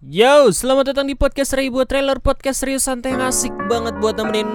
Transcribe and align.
Yo, 0.00 0.48
selamat 0.48 0.96
datang 0.96 1.12
di 1.12 1.12
podcast 1.12 1.52
Ray 1.52 1.68
buat 1.68 1.84
trailer 1.84 2.16
podcast 2.24 2.64
serius 2.64 2.88
santai 2.88 3.12
asik 3.20 3.52
banget 3.68 4.00
buat 4.00 4.16
nemenin 4.16 4.48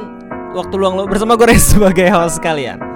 waktu 0.58 0.74
luang 0.74 0.98
lo 0.98 1.06
bersama 1.06 1.38
gue 1.38 1.54
sebagai 1.62 2.10
host 2.10 2.42
kalian. 2.42 2.95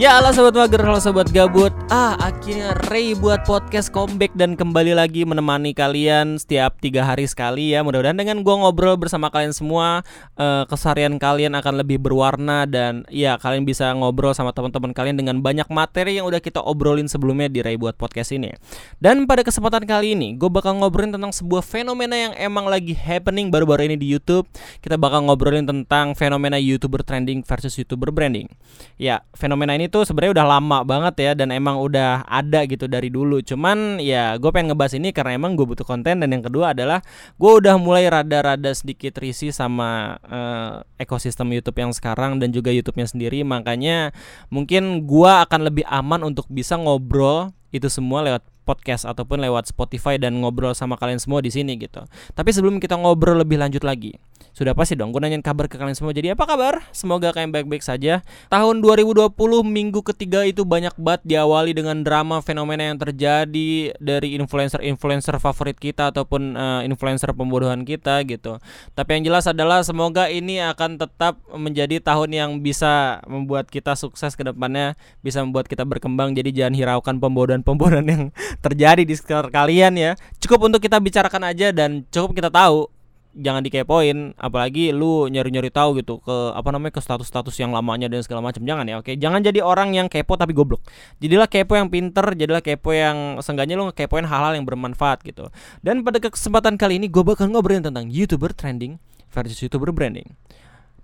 Ya 0.00 0.16
halo 0.16 0.32
sobat 0.32 0.56
mager, 0.56 0.80
halo 0.80 0.96
sobat 0.96 1.28
gabut. 1.28 1.76
Ah 1.92 2.16
akhirnya 2.16 2.72
Ray 2.88 3.12
buat 3.12 3.44
podcast 3.44 3.92
comeback 3.92 4.32
dan 4.32 4.56
kembali 4.56 4.96
lagi 4.96 5.28
menemani 5.28 5.76
kalian 5.76 6.40
setiap 6.40 6.80
tiga 6.80 7.04
hari 7.04 7.28
sekali 7.28 7.76
ya. 7.76 7.84
Mudah-mudahan 7.84 8.16
dengan 8.16 8.40
gue 8.40 8.54
ngobrol 8.64 8.96
bersama 8.96 9.28
kalian 9.28 9.52
semua 9.52 10.00
uh, 10.40 10.64
Keseharian 10.64 11.20
kalian 11.20 11.52
akan 11.52 11.84
lebih 11.84 12.00
berwarna 12.00 12.64
dan 12.64 13.04
ya 13.12 13.36
kalian 13.36 13.68
bisa 13.68 13.92
ngobrol 13.92 14.32
sama 14.32 14.56
teman-teman 14.56 14.96
kalian 14.96 15.20
dengan 15.20 15.44
banyak 15.44 15.68
materi 15.68 16.16
yang 16.16 16.24
udah 16.24 16.40
kita 16.40 16.64
obrolin 16.64 17.04
sebelumnya 17.04 17.52
di 17.52 17.60
Ray 17.60 17.76
buat 17.76 18.00
podcast 18.00 18.32
ini. 18.32 18.56
Dan 19.04 19.28
pada 19.28 19.44
kesempatan 19.44 19.84
kali 19.84 20.16
ini 20.16 20.32
gue 20.32 20.48
bakal 20.48 20.80
ngobrolin 20.80 21.12
tentang 21.12 21.36
sebuah 21.36 21.60
fenomena 21.60 22.16
yang 22.16 22.32
emang 22.40 22.72
lagi 22.72 22.96
happening 22.96 23.52
baru-baru 23.52 23.92
ini 23.92 24.00
di 24.00 24.16
Youtube. 24.16 24.48
Kita 24.80 24.96
bakal 24.96 25.28
ngobrolin 25.28 25.68
tentang 25.68 26.16
fenomena 26.16 26.56
YouTuber 26.56 27.04
trending 27.04 27.44
versus 27.44 27.76
YouTuber 27.76 28.08
branding. 28.16 28.48
Ya 28.96 29.28
fenomena 29.36 29.76
ini 29.76 29.89
tuh 29.90 30.06
sebenarnya 30.06 30.40
udah 30.40 30.46
lama 30.46 30.78
banget 30.86 31.14
ya 31.18 31.32
dan 31.34 31.50
emang 31.50 31.76
udah 31.82 32.22
ada 32.24 32.62
gitu 32.64 32.86
dari 32.86 33.10
dulu. 33.10 33.42
Cuman 33.42 33.98
ya 33.98 34.38
gue 34.38 34.50
pengen 34.54 34.72
ngebahas 34.72 34.94
ini 34.96 35.10
karena 35.10 35.36
emang 35.36 35.58
gue 35.58 35.66
butuh 35.66 35.82
konten 35.82 36.22
dan 36.22 36.28
yang 36.30 36.46
kedua 36.46 36.72
adalah 36.72 37.02
gue 37.36 37.52
udah 37.58 37.74
mulai 37.76 38.06
rada-rada 38.06 38.70
sedikit 38.70 39.18
risih 39.18 39.50
sama 39.50 40.16
uh, 40.24 40.86
ekosistem 40.96 41.50
YouTube 41.50 41.82
yang 41.82 41.90
sekarang 41.90 42.38
dan 42.38 42.54
juga 42.54 42.70
YouTube-nya 42.70 43.10
sendiri. 43.10 43.42
Makanya 43.42 44.14
mungkin 44.48 45.04
gue 45.04 45.32
akan 45.50 45.66
lebih 45.66 45.84
aman 45.90 46.22
untuk 46.22 46.46
bisa 46.46 46.78
ngobrol 46.78 47.50
itu 47.74 47.86
semua 47.90 48.22
lewat 48.22 48.42
podcast 48.70 49.02
ataupun 49.02 49.42
lewat 49.42 49.74
Spotify 49.74 50.14
dan 50.14 50.38
ngobrol 50.38 50.70
sama 50.78 50.94
kalian 50.94 51.18
semua 51.18 51.42
di 51.42 51.50
sini 51.50 51.74
gitu. 51.74 52.06
Tapi 52.38 52.54
sebelum 52.54 52.78
kita 52.78 52.94
ngobrol 52.94 53.42
lebih 53.42 53.58
lanjut 53.58 53.82
lagi, 53.82 54.14
sudah 54.60 54.76
pasti 54.76 54.92
dong 54.92 55.08
gue 55.08 55.24
nanyain 55.24 55.40
kabar 55.40 55.72
ke 55.72 55.80
kalian 55.80 55.96
semua. 55.96 56.12
Jadi 56.12 56.36
apa 56.36 56.44
kabar? 56.44 56.84
Semoga 56.92 57.32
kalian 57.32 57.48
baik-baik 57.48 57.80
saja. 57.80 58.20
Tahun 58.52 58.84
2020 58.84 59.32
minggu 59.64 60.04
ketiga 60.04 60.44
itu 60.44 60.68
banyak 60.68 60.92
banget 61.00 61.24
diawali 61.24 61.72
dengan 61.72 62.04
drama 62.04 62.44
fenomena 62.44 62.92
yang 62.92 63.00
terjadi 63.00 63.96
dari 63.96 64.36
influencer-influencer 64.36 65.40
favorit 65.40 65.80
kita 65.80 66.12
ataupun 66.12 66.60
uh, 66.60 66.84
influencer 66.84 67.32
pembodohan 67.32 67.88
kita 67.88 68.20
gitu. 68.28 68.60
Tapi 68.92 69.08
yang 69.16 69.32
jelas 69.32 69.48
adalah 69.48 69.80
semoga 69.80 70.28
ini 70.28 70.60
akan 70.60 71.00
tetap 71.00 71.40
menjadi 71.56 71.96
tahun 72.04 72.28
yang 72.28 72.50
bisa 72.60 73.24
membuat 73.24 73.72
kita 73.72 73.96
sukses 73.96 74.36
ke 74.36 74.44
depannya, 74.44 74.92
bisa 75.24 75.40
membuat 75.40 75.72
kita 75.72 75.88
berkembang. 75.88 76.36
Jadi 76.36 76.52
jangan 76.52 76.76
hiraukan 76.76 77.16
pembodohan-pembodohan 77.16 78.04
yang 78.04 78.22
terjadi 78.64 79.08
di 79.08 79.16
sekitar 79.16 79.48
kalian 79.48 79.96
ya. 79.96 80.12
Cukup 80.36 80.68
untuk 80.68 80.84
kita 80.84 81.00
bicarakan 81.00 81.48
aja 81.48 81.72
dan 81.72 82.04
cukup 82.12 82.36
kita 82.36 82.52
tahu 82.52 82.99
jangan 83.36 83.62
dikepoin 83.62 84.34
apalagi 84.36 84.90
lu 84.90 85.30
nyari-nyari 85.30 85.70
tahu 85.70 86.02
gitu 86.02 86.18
ke 86.20 86.36
apa 86.54 86.68
namanya 86.74 86.98
ke 86.98 87.02
status-status 87.02 87.54
yang 87.62 87.70
lamanya 87.70 88.10
dan 88.10 88.22
segala 88.26 88.42
macam. 88.42 88.62
Jangan 88.66 88.84
ya 88.86 88.98
oke? 88.98 89.12
Jangan 89.14 89.40
jadi 89.44 89.60
orang 89.62 89.94
yang 89.94 90.10
kepo 90.10 90.34
tapi 90.34 90.50
goblok. 90.50 90.82
Jadilah 91.22 91.46
kepo 91.46 91.78
yang 91.78 91.88
pinter 91.88 92.26
jadilah 92.34 92.62
kepo 92.62 92.90
yang 92.90 93.38
seenggaknya 93.38 93.78
lu 93.78 93.88
ngekepoin 93.90 94.26
hal-hal 94.26 94.58
yang 94.58 94.66
bermanfaat 94.66 95.22
gitu. 95.22 95.48
Dan 95.80 96.02
pada 96.02 96.18
kesempatan 96.18 96.74
kali 96.74 96.98
ini 96.98 97.06
gue 97.06 97.22
bakal 97.22 97.46
ngobrolin 97.50 97.86
tentang 97.86 98.10
youtuber 98.10 98.50
trending 98.50 98.98
versus 99.30 99.62
youtuber 99.62 99.94
branding 99.94 100.26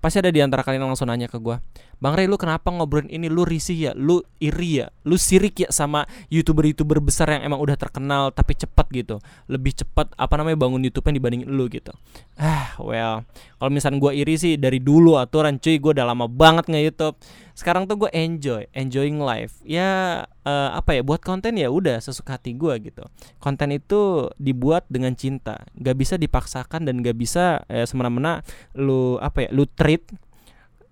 pasti 0.07 0.23
ada 0.23 0.31
di 0.31 0.39
antara 0.39 0.63
kalian 0.63 0.87
yang 0.87 0.95
langsung 0.95 1.11
nanya 1.11 1.27
ke 1.27 1.43
gue 1.43 1.59
Bang 1.99 2.15
Ray 2.15 2.29
lu 2.29 2.37
kenapa 2.37 2.69
ngobrolin 2.69 3.09
ini? 3.09 3.33
Lu 3.33 3.49
risih 3.49 3.89
ya? 3.89 3.93
Lu 3.97 4.21
iri 4.37 4.85
ya? 4.85 4.93
Lu 5.09 5.17
sirik 5.17 5.65
ya 5.65 5.69
sama 5.73 6.05
youtuber-youtuber 6.29 7.01
besar 7.01 7.33
yang 7.33 7.49
emang 7.49 7.57
udah 7.57 7.73
terkenal 7.73 8.37
tapi 8.37 8.53
cepet 8.53 8.87
gitu? 8.93 9.17
Lebih 9.49 9.81
cepet 9.81 10.13
apa 10.13 10.35
namanya 10.37 10.61
bangun 10.61 10.85
YouTube-nya 10.85 11.17
dibandingin 11.17 11.49
lu 11.49 11.65
gitu? 11.73 11.97
Ah 12.37 12.77
well 12.77 13.25
kalau 13.57 13.71
misalnya 13.73 13.97
gue 13.97 14.13
iri 14.13 14.37
sih 14.37 14.61
dari 14.61 14.77
dulu 14.77 15.17
aturan 15.17 15.57
cuy 15.57 15.81
gue 15.81 15.93
udah 15.97 16.05
lama 16.05 16.29
banget 16.29 16.69
nge 16.69 16.81
YouTube 16.85 17.17
sekarang 17.57 17.89
tuh 17.89 17.97
gue 18.05 18.11
enjoy 18.13 18.69
enjoying 18.77 19.17
life. 19.17 19.57
Ya 19.65 20.23
uh, 20.45 20.71
apa 20.77 20.93
ya 20.93 21.01
buat 21.01 21.25
konten 21.25 21.57
ya 21.57 21.73
udah 21.73 22.05
sesuka 22.05 22.37
hati 22.37 22.53
gue 22.53 22.77
gitu. 22.85 23.01
Konten 23.41 23.73
itu 23.73 24.29
dibuat 24.37 24.85
dengan 24.93 25.17
cinta. 25.17 25.65
Gak 25.81 25.97
bisa 25.97 26.15
dipaksakan 26.21 26.85
dan 26.85 27.01
gak 27.01 27.17
bisa 27.17 27.65
eh, 27.73 27.89
semena-mena 27.89 28.45
lu 28.77 29.17
apa 29.25 29.49
ya 29.49 29.57
lu 29.57 29.65
treat 29.65 30.05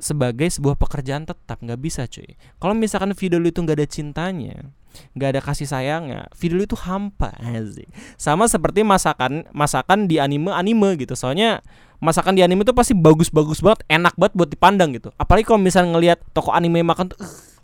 sebagai 0.00 0.48
sebuah 0.48 0.80
pekerjaan 0.80 1.28
tetap. 1.28 1.60
Nggak 1.60 1.80
bisa 1.84 2.08
cuy. 2.08 2.32
Kalau 2.56 2.72
misalkan 2.72 3.12
video 3.12 3.36
lu 3.36 3.52
itu 3.52 3.60
nggak 3.60 3.78
ada 3.84 3.88
cintanya 3.88 4.72
nggak 5.14 5.28
ada 5.36 5.40
kasih 5.40 5.66
sayangnya. 5.68 6.30
Video 6.38 6.62
itu 6.62 6.76
hampa 6.78 7.34
sih 7.74 7.88
sama 8.20 8.46
seperti 8.46 8.86
masakan 8.86 9.44
masakan 9.50 10.06
di 10.06 10.18
anime 10.18 10.54
anime 10.54 10.96
gitu. 11.00 11.14
Soalnya 11.18 11.60
masakan 11.98 12.36
di 12.36 12.42
anime 12.42 12.62
itu 12.62 12.74
pasti 12.76 12.92
bagus-bagus 12.92 13.64
banget 13.64 13.86
enak 13.90 14.14
banget 14.14 14.34
buat 14.36 14.50
dipandang 14.50 14.94
gitu. 14.96 15.10
Apalagi 15.20 15.46
kalau 15.48 15.60
misalnya 15.62 15.96
ngelihat 15.98 16.18
toko 16.32 16.54
anime 16.54 16.84
makan 16.84 17.12
tuh 17.12 17.18
uh, 17.20 17.54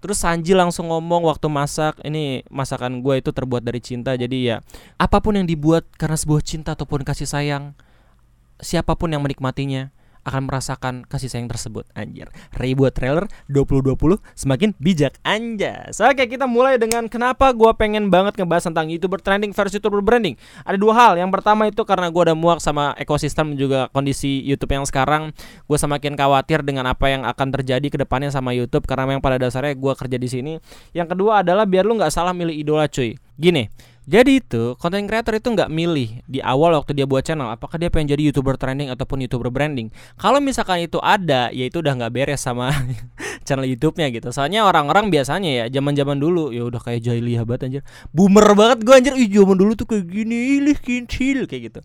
Terus 0.00 0.16
Sanji 0.16 0.56
langsung 0.56 0.88
ngomong 0.88 1.28
waktu 1.28 1.52
masak 1.52 2.00
ini 2.08 2.40
masakan 2.48 3.04
gue 3.04 3.20
itu 3.20 3.36
terbuat 3.36 3.60
dari 3.60 3.84
cinta 3.84 4.16
jadi 4.16 4.38
ya 4.40 4.56
apa 4.96 5.20
pun 5.20 5.36
yang 5.36 5.44
dibuat 5.44 5.84
karena 6.00 6.16
sebuah 6.16 6.40
cinta 6.40 6.72
ataupun 6.72 7.04
kasih 7.04 7.28
sayang 7.28 7.76
siapa 8.64 8.96
pun 8.96 9.12
yang 9.12 9.20
menikmatinya 9.20 9.92
akan 10.30 10.46
merasakan 10.46 10.94
kasih 11.04 11.26
sayang 11.26 11.50
tersebut. 11.50 11.82
Anjir. 11.98 12.30
Ray 12.54 12.78
buat 12.78 12.94
trailer 12.94 13.26
2020 13.50 14.22
semakin 14.38 14.70
bijak. 14.78 15.18
Anjas. 15.26 15.98
Oke 15.98 16.30
kita 16.30 16.46
mulai 16.46 16.78
dengan 16.78 17.10
kenapa 17.10 17.50
gue 17.50 17.68
pengen 17.74 18.08
banget 18.08 18.38
ngebahas 18.38 18.70
tentang 18.70 18.86
youtuber 18.88 19.18
trending 19.18 19.50
versus 19.50 19.76
youtuber 19.76 19.98
branding. 20.00 20.38
Ada 20.62 20.78
dua 20.78 20.94
hal. 20.94 21.12
Yang 21.18 21.30
pertama 21.34 21.66
itu 21.66 21.82
karena 21.82 22.06
gue 22.08 22.22
udah 22.30 22.36
muak 22.38 22.62
sama 22.62 22.94
ekosistem 22.94 23.58
juga 23.58 23.90
kondisi 23.90 24.40
YouTube 24.46 24.70
yang 24.70 24.86
sekarang. 24.86 25.34
Gue 25.66 25.76
semakin 25.76 26.14
khawatir 26.14 26.62
dengan 26.62 26.86
apa 26.86 27.10
yang 27.10 27.26
akan 27.26 27.50
terjadi 27.50 27.86
ke 27.90 27.98
depannya 27.98 28.30
sama 28.30 28.54
YouTube 28.54 28.86
karena 28.86 29.10
memang 29.10 29.20
pada 29.20 29.42
dasarnya 29.42 29.74
gue 29.74 29.92
kerja 29.98 30.16
di 30.16 30.28
sini. 30.30 30.52
Yang 30.94 31.18
kedua 31.18 31.42
adalah 31.42 31.66
biar 31.66 31.82
lu 31.82 31.98
nggak 31.98 32.14
salah 32.14 32.30
milih 32.30 32.54
idola 32.54 32.86
cuy. 32.86 33.18
Gini 33.34 33.66
jadi 34.10 34.42
itu 34.42 34.74
konten 34.82 35.06
creator 35.06 35.38
itu 35.38 35.54
nggak 35.54 35.70
milih 35.70 36.26
di 36.26 36.42
awal 36.42 36.74
waktu 36.74 36.98
dia 36.98 37.06
buat 37.06 37.22
channel 37.22 37.46
apakah 37.46 37.78
dia 37.78 37.94
pengen 37.94 38.10
jadi 38.10 38.26
youtuber 38.26 38.58
trending 38.58 38.90
ataupun 38.90 39.22
youtuber 39.22 39.54
branding. 39.54 39.94
Kalau 40.18 40.42
misalkan 40.42 40.82
itu 40.82 40.98
ada, 40.98 41.54
ya 41.54 41.70
itu 41.70 41.78
udah 41.78 41.94
nggak 41.94 42.10
beres 42.10 42.42
sama 42.42 42.74
channel 43.50 43.66
YouTube-nya 43.66 44.14
gitu. 44.14 44.30
Soalnya 44.30 44.62
orang-orang 44.62 45.10
biasanya 45.10 45.50
ya 45.50 45.64
zaman-zaman 45.66 46.22
dulu 46.22 46.54
ya 46.54 46.62
udah 46.62 46.78
kayak 46.78 47.02
jahiliyah 47.02 47.42
banget 47.42 47.66
anjir. 47.66 47.82
Boomer 48.14 48.46
banget 48.54 48.86
gue 48.86 48.94
anjir. 48.94 49.14
Ih, 49.18 49.26
zaman 49.26 49.58
dulu 49.58 49.74
tuh 49.74 49.90
kayak 49.90 50.06
gini, 50.06 50.62
ilih 50.62 50.78
kincil 50.78 51.50
kayak 51.50 51.62
gitu. 51.74 51.80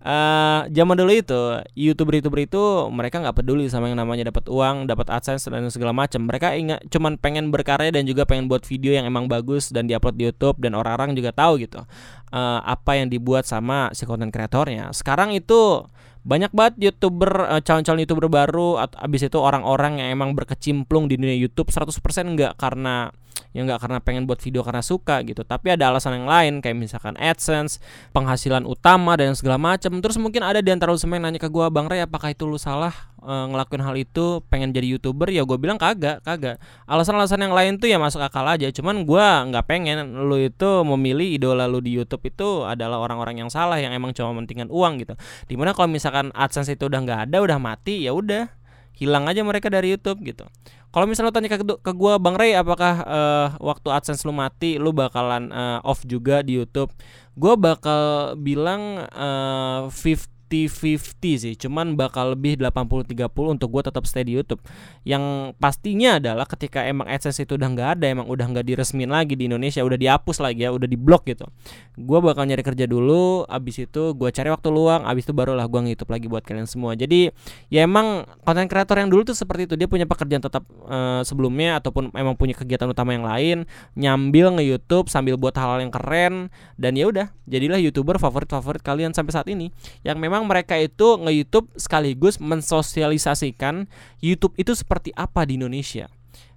Uh, 0.00 0.64
zaman 0.72 0.96
dulu 0.96 1.12
itu 1.12 1.40
youtuber-youtuber 1.76 2.40
itu 2.48 2.62
mereka 2.88 3.20
nggak 3.20 3.36
peduli 3.36 3.68
sama 3.68 3.92
yang 3.92 4.00
namanya 4.00 4.32
dapat 4.32 4.48
uang, 4.48 4.88
dapat 4.88 5.12
AdSense 5.12 5.52
dan 5.52 5.68
segala 5.68 5.92
macam. 5.92 6.24
Mereka 6.24 6.56
ingat 6.56 6.80
cuman 6.88 7.20
pengen 7.20 7.52
berkarya 7.52 7.92
dan 7.92 8.08
juga 8.08 8.24
pengen 8.24 8.48
buat 8.48 8.64
video 8.64 8.96
yang 8.96 9.04
emang 9.04 9.28
bagus 9.28 9.68
dan 9.68 9.84
diupload 9.84 10.16
di 10.16 10.24
YouTube 10.32 10.56
dan 10.64 10.72
orang-orang 10.72 11.12
juga 11.12 11.36
tahu 11.36 11.60
gitu 11.60 11.84
uh, 12.30 12.60
apa 12.64 12.98
yang 12.98 13.10
dibuat 13.10 13.46
sama 13.46 13.90
si 13.94 14.06
konten 14.06 14.32
kreatornya 14.32 14.90
sekarang 14.94 15.34
itu 15.34 15.84
banyak 16.20 16.52
banget 16.52 16.92
youtuber 16.92 17.48
uh, 17.48 17.60
calon-calon 17.64 18.04
youtuber 18.04 18.28
baru 18.28 18.76
atau 18.76 18.96
abis 19.00 19.28
itu 19.28 19.38
orang-orang 19.40 20.04
yang 20.04 20.08
emang 20.12 20.36
berkecimplung 20.36 21.08
di 21.08 21.16
dunia 21.16 21.36
YouTube 21.36 21.72
100% 21.72 21.96
enggak 22.28 22.52
karena 22.60 23.08
ya 23.50 23.66
nggak 23.66 23.82
karena 23.82 23.98
pengen 23.98 24.24
buat 24.30 24.38
video 24.38 24.62
karena 24.62 24.82
suka 24.82 25.22
gitu. 25.26 25.42
Tapi 25.42 25.74
ada 25.74 25.90
alasan 25.90 26.22
yang 26.22 26.28
lain 26.30 26.62
kayak 26.62 26.78
misalkan 26.78 27.18
AdSense 27.18 27.82
penghasilan 28.14 28.62
utama 28.62 29.18
dan 29.18 29.34
segala 29.34 29.58
macam 29.58 29.98
terus 29.98 30.16
mungkin 30.22 30.46
ada 30.46 30.62
di 30.62 30.70
antara 30.70 30.94
lu 30.94 30.98
semua 30.98 31.18
yang 31.18 31.30
nanya 31.30 31.42
ke 31.42 31.50
gue 31.50 31.66
bang 31.66 31.86
Ray 31.90 32.02
apakah 32.06 32.30
itu 32.30 32.46
lu 32.46 32.58
salah 32.58 32.94
e, 33.18 33.32
ngelakuin 33.50 33.82
hal 33.82 33.94
itu? 33.98 34.42
Pengen 34.46 34.70
jadi 34.70 34.86
youtuber? 34.96 35.28
Ya 35.34 35.42
gue 35.42 35.58
bilang 35.58 35.76
kagak 35.76 36.22
kagak. 36.22 36.62
Alasan-alasan 36.86 37.42
yang 37.42 37.54
lain 37.54 37.82
tuh 37.82 37.90
ya 37.90 37.98
masuk 37.98 38.22
akal 38.22 38.46
aja. 38.46 38.70
Cuman 38.70 39.02
gue 39.02 39.26
nggak 39.50 39.64
pengen 39.66 40.26
lu 40.30 40.38
itu 40.38 40.86
memilih 40.86 41.26
idola 41.26 41.66
lu 41.66 41.82
di 41.82 41.90
YouTube 41.90 42.22
itu 42.30 42.62
adalah 42.62 43.02
orang-orang 43.02 43.42
yang 43.42 43.50
salah 43.50 43.82
yang 43.82 43.90
emang 43.90 44.14
cuma 44.14 44.30
mentingkan 44.30 44.70
uang 44.70 45.02
gitu. 45.02 45.14
Di 45.50 45.58
mana 45.58 45.74
kalau 45.74 45.90
misalkan 45.90 46.30
AdSense 46.38 46.78
itu 46.78 46.86
udah 46.86 47.00
nggak 47.02 47.20
ada 47.30 47.36
udah 47.42 47.58
mati 47.58 48.06
ya 48.06 48.14
udah 48.14 48.59
hilang 49.00 49.24
aja 49.24 49.40
mereka 49.40 49.72
dari 49.72 49.96
YouTube 49.96 50.20
gitu 50.22 50.44
kalau 50.90 51.06
misalnya 51.06 51.30
lo 51.30 51.34
tanya 51.34 51.50
ke, 51.54 51.62
ke 51.62 51.92
gue 51.94 52.12
Bang 52.18 52.34
Ray 52.34 52.58
apakah 52.58 52.94
uh, 53.06 53.48
waktu 53.62 53.94
AdSense 53.94 54.26
lu 54.26 54.34
mati 54.34 54.74
lu 54.74 54.90
bakalan 54.90 55.46
uh, 55.54 55.78
off 55.86 56.02
juga 56.02 56.42
di 56.42 56.58
YouTube? 56.58 56.90
Gue 57.38 57.54
bakal 57.54 58.34
bilang 58.34 59.06
uh, 59.14 59.86
50 59.86 60.39
50-50 60.50 61.42
sih. 61.46 61.54
Cuman 61.54 61.94
bakal 61.94 62.34
lebih 62.34 62.58
80-30 62.58 63.30
untuk 63.30 63.68
gue 63.70 63.82
tetap 63.86 64.02
stay 64.04 64.26
di 64.26 64.34
YouTube. 64.34 64.58
Yang 65.06 65.54
pastinya 65.62 66.18
adalah 66.18 66.44
ketika 66.44 66.82
emang 66.82 67.06
AdSense 67.06 67.46
itu 67.46 67.54
udah 67.54 67.68
nggak 67.70 67.88
ada 67.98 68.06
emang 68.10 68.26
udah 68.26 68.50
nggak 68.50 68.66
diresmin 68.66 69.08
lagi 69.08 69.38
di 69.38 69.46
Indonesia 69.46 69.80
udah 69.86 69.94
dihapus 69.94 70.42
lagi 70.42 70.66
ya 70.66 70.74
udah 70.74 70.90
diblok 70.90 71.30
gitu. 71.30 71.46
Gue 71.94 72.18
bakal 72.18 72.50
nyari 72.50 72.66
kerja 72.66 72.90
dulu 72.90 73.46
abis 73.46 73.86
itu 73.86 74.12
gue 74.18 74.28
cari 74.34 74.50
waktu 74.50 74.68
luang 74.68 75.06
abis 75.06 75.30
itu 75.30 75.32
barulah 75.32 75.64
gue 75.70 75.80
nge-youtube 75.86 76.10
lagi 76.10 76.26
buat 76.26 76.42
kalian 76.42 76.66
semua. 76.66 76.98
Jadi 76.98 77.30
ya 77.70 77.86
emang 77.86 78.26
konten 78.42 78.66
kreator 78.66 78.98
yang 78.98 79.08
dulu 79.08 79.22
tuh 79.30 79.38
seperti 79.38 79.70
itu. 79.70 79.74
Dia 79.78 79.86
punya 79.86 80.04
pekerjaan 80.10 80.42
tetap 80.42 80.66
uh, 80.90 81.22
sebelumnya 81.22 81.78
ataupun 81.78 82.10
emang 82.12 82.34
punya 82.34 82.58
kegiatan 82.58 82.90
utama 82.90 83.14
yang 83.14 83.22
lain 83.24 83.56
nyambil 83.94 84.58
nge-youtube 84.58 85.06
sambil 85.06 85.38
buat 85.38 85.54
hal-hal 85.54 85.86
yang 85.86 85.92
keren 85.94 86.34
dan 86.74 86.98
ya 86.98 87.06
udah 87.06 87.30
jadilah 87.46 87.78
youtuber 87.78 88.16
favorit-favorit 88.18 88.82
kalian 88.82 89.14
sampai 89.14 89.32
saat 89.32 89.46
ini. 89.46 89.70
Yang 90.02 90.18
memang 90.22 90.39
mereka 90.44 90.76
itu 90.76 91.16
nge-youtube 91.20 91.72
sekaligus 91.76 92.40
mensosialisasikan 92.40 93.88
YouTube 94.20 94.54
itu 94.60 94.72
seperti 94.76 95.10
apa 95.16 95.44
di 95.48 95.60
Indonesia 95.60 96.08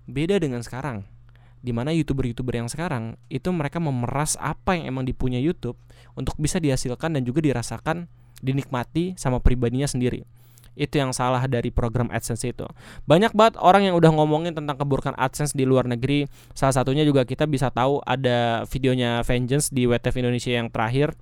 beda 0.05 0.39
dengan 0.39 0.59
sekarang 0.61 1.07
di 1.63 1.71
mana 1.71 1.95
youtuber-youtuber 1.95 2.59
yang 2.59 2.67
sekarang 2.67 3.15
itu 3.31 3.47
mereka 3.55 3.79
memeras 3.79 4.35
apa 4.35 4.75
yang 4.75 4.91
emang 4.91 5.07
dipunya 5.07 5.39
YouTube 5.39 5.79
untuk 6.19 6.35
bisa 6.35 6.59
dihasilkan 6.59 7.15
dan 7.15 7.23
juga 7.23 7.39
dirasakan 7.39 8.11
dinikmati 8.43 9.15
sama 9.15 9.39
pribadinya 9.39 9.87
sendiri 9.87 10.27
itu 10.73 10.97
yang 10.97 11.13
salah 11.13 11.45
dari 11.45 11.69
program 11.69 12.09
AdSense 12.09 12.49
itu. 12.49 12.65
Banyak 13.05 13.37
banget 13.37 13.61
orang 13.61 13.85
yang 13.85 13.95
udah 13.97 14.09
ngomongin 14.09 14.57
tentang 14.57 14.73
keburukan 14.81 15.13
AdSense 15.13 15.53
di 15.53 15.69
luar 15.69 15.85
negeri. 15.85 16.25
Salah 16.57 16.73
satunya 16.73 17.05
juga 17.05 17.23
kita 17.29 17.45
bisa 17.45 17.69
tahu 17.69 18.01
ada 18.01 18.65
videonya 18.65 19.21
Vengeance 19.21 19.69
di 19.69 19.85
WTF 19.85 20.15
Indonesia 20.17 20.51
yang 20.53 20.73
terakhir 20.73 21.13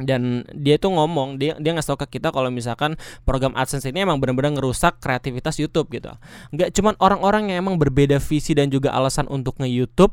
dan 0.00 0.48
dia 0.56 0.80
tuh 0.80 0.94
ngomong 0.96 1.36
dia 1.36 1.52
dia 1.60 1.76
nggak 1.76 1.84
tahu 1.84 1.98
ke 2.06 2.18
kita 2.18 2.32
kalau 2.32 2.48
misalkan 2.48 2.96
program 3.28 3.52
AdSense 3.52 3.88
ini 3.92 4.08
emang 4.08 4.18
benar-benar 4.18 4.56
ngerusak 4.56 4.98
kreativitas 5.02 5.60
YouTube 5.60 5.92
gitu. 5.92 6.12
Nggak 6.54 6.72
cuman 6.72 6.94
orang-orang 6.98 7.52
yang 7.52 7.68
emang 7.68 7.76
berbeda 7.76 8.16
visi 8.16 8.56
dan 8.56 8.72
juga 8.72 8.94
alasan 8.96 9.28
untuk 9.28 9.60
nge-YouTube 9.60 10.12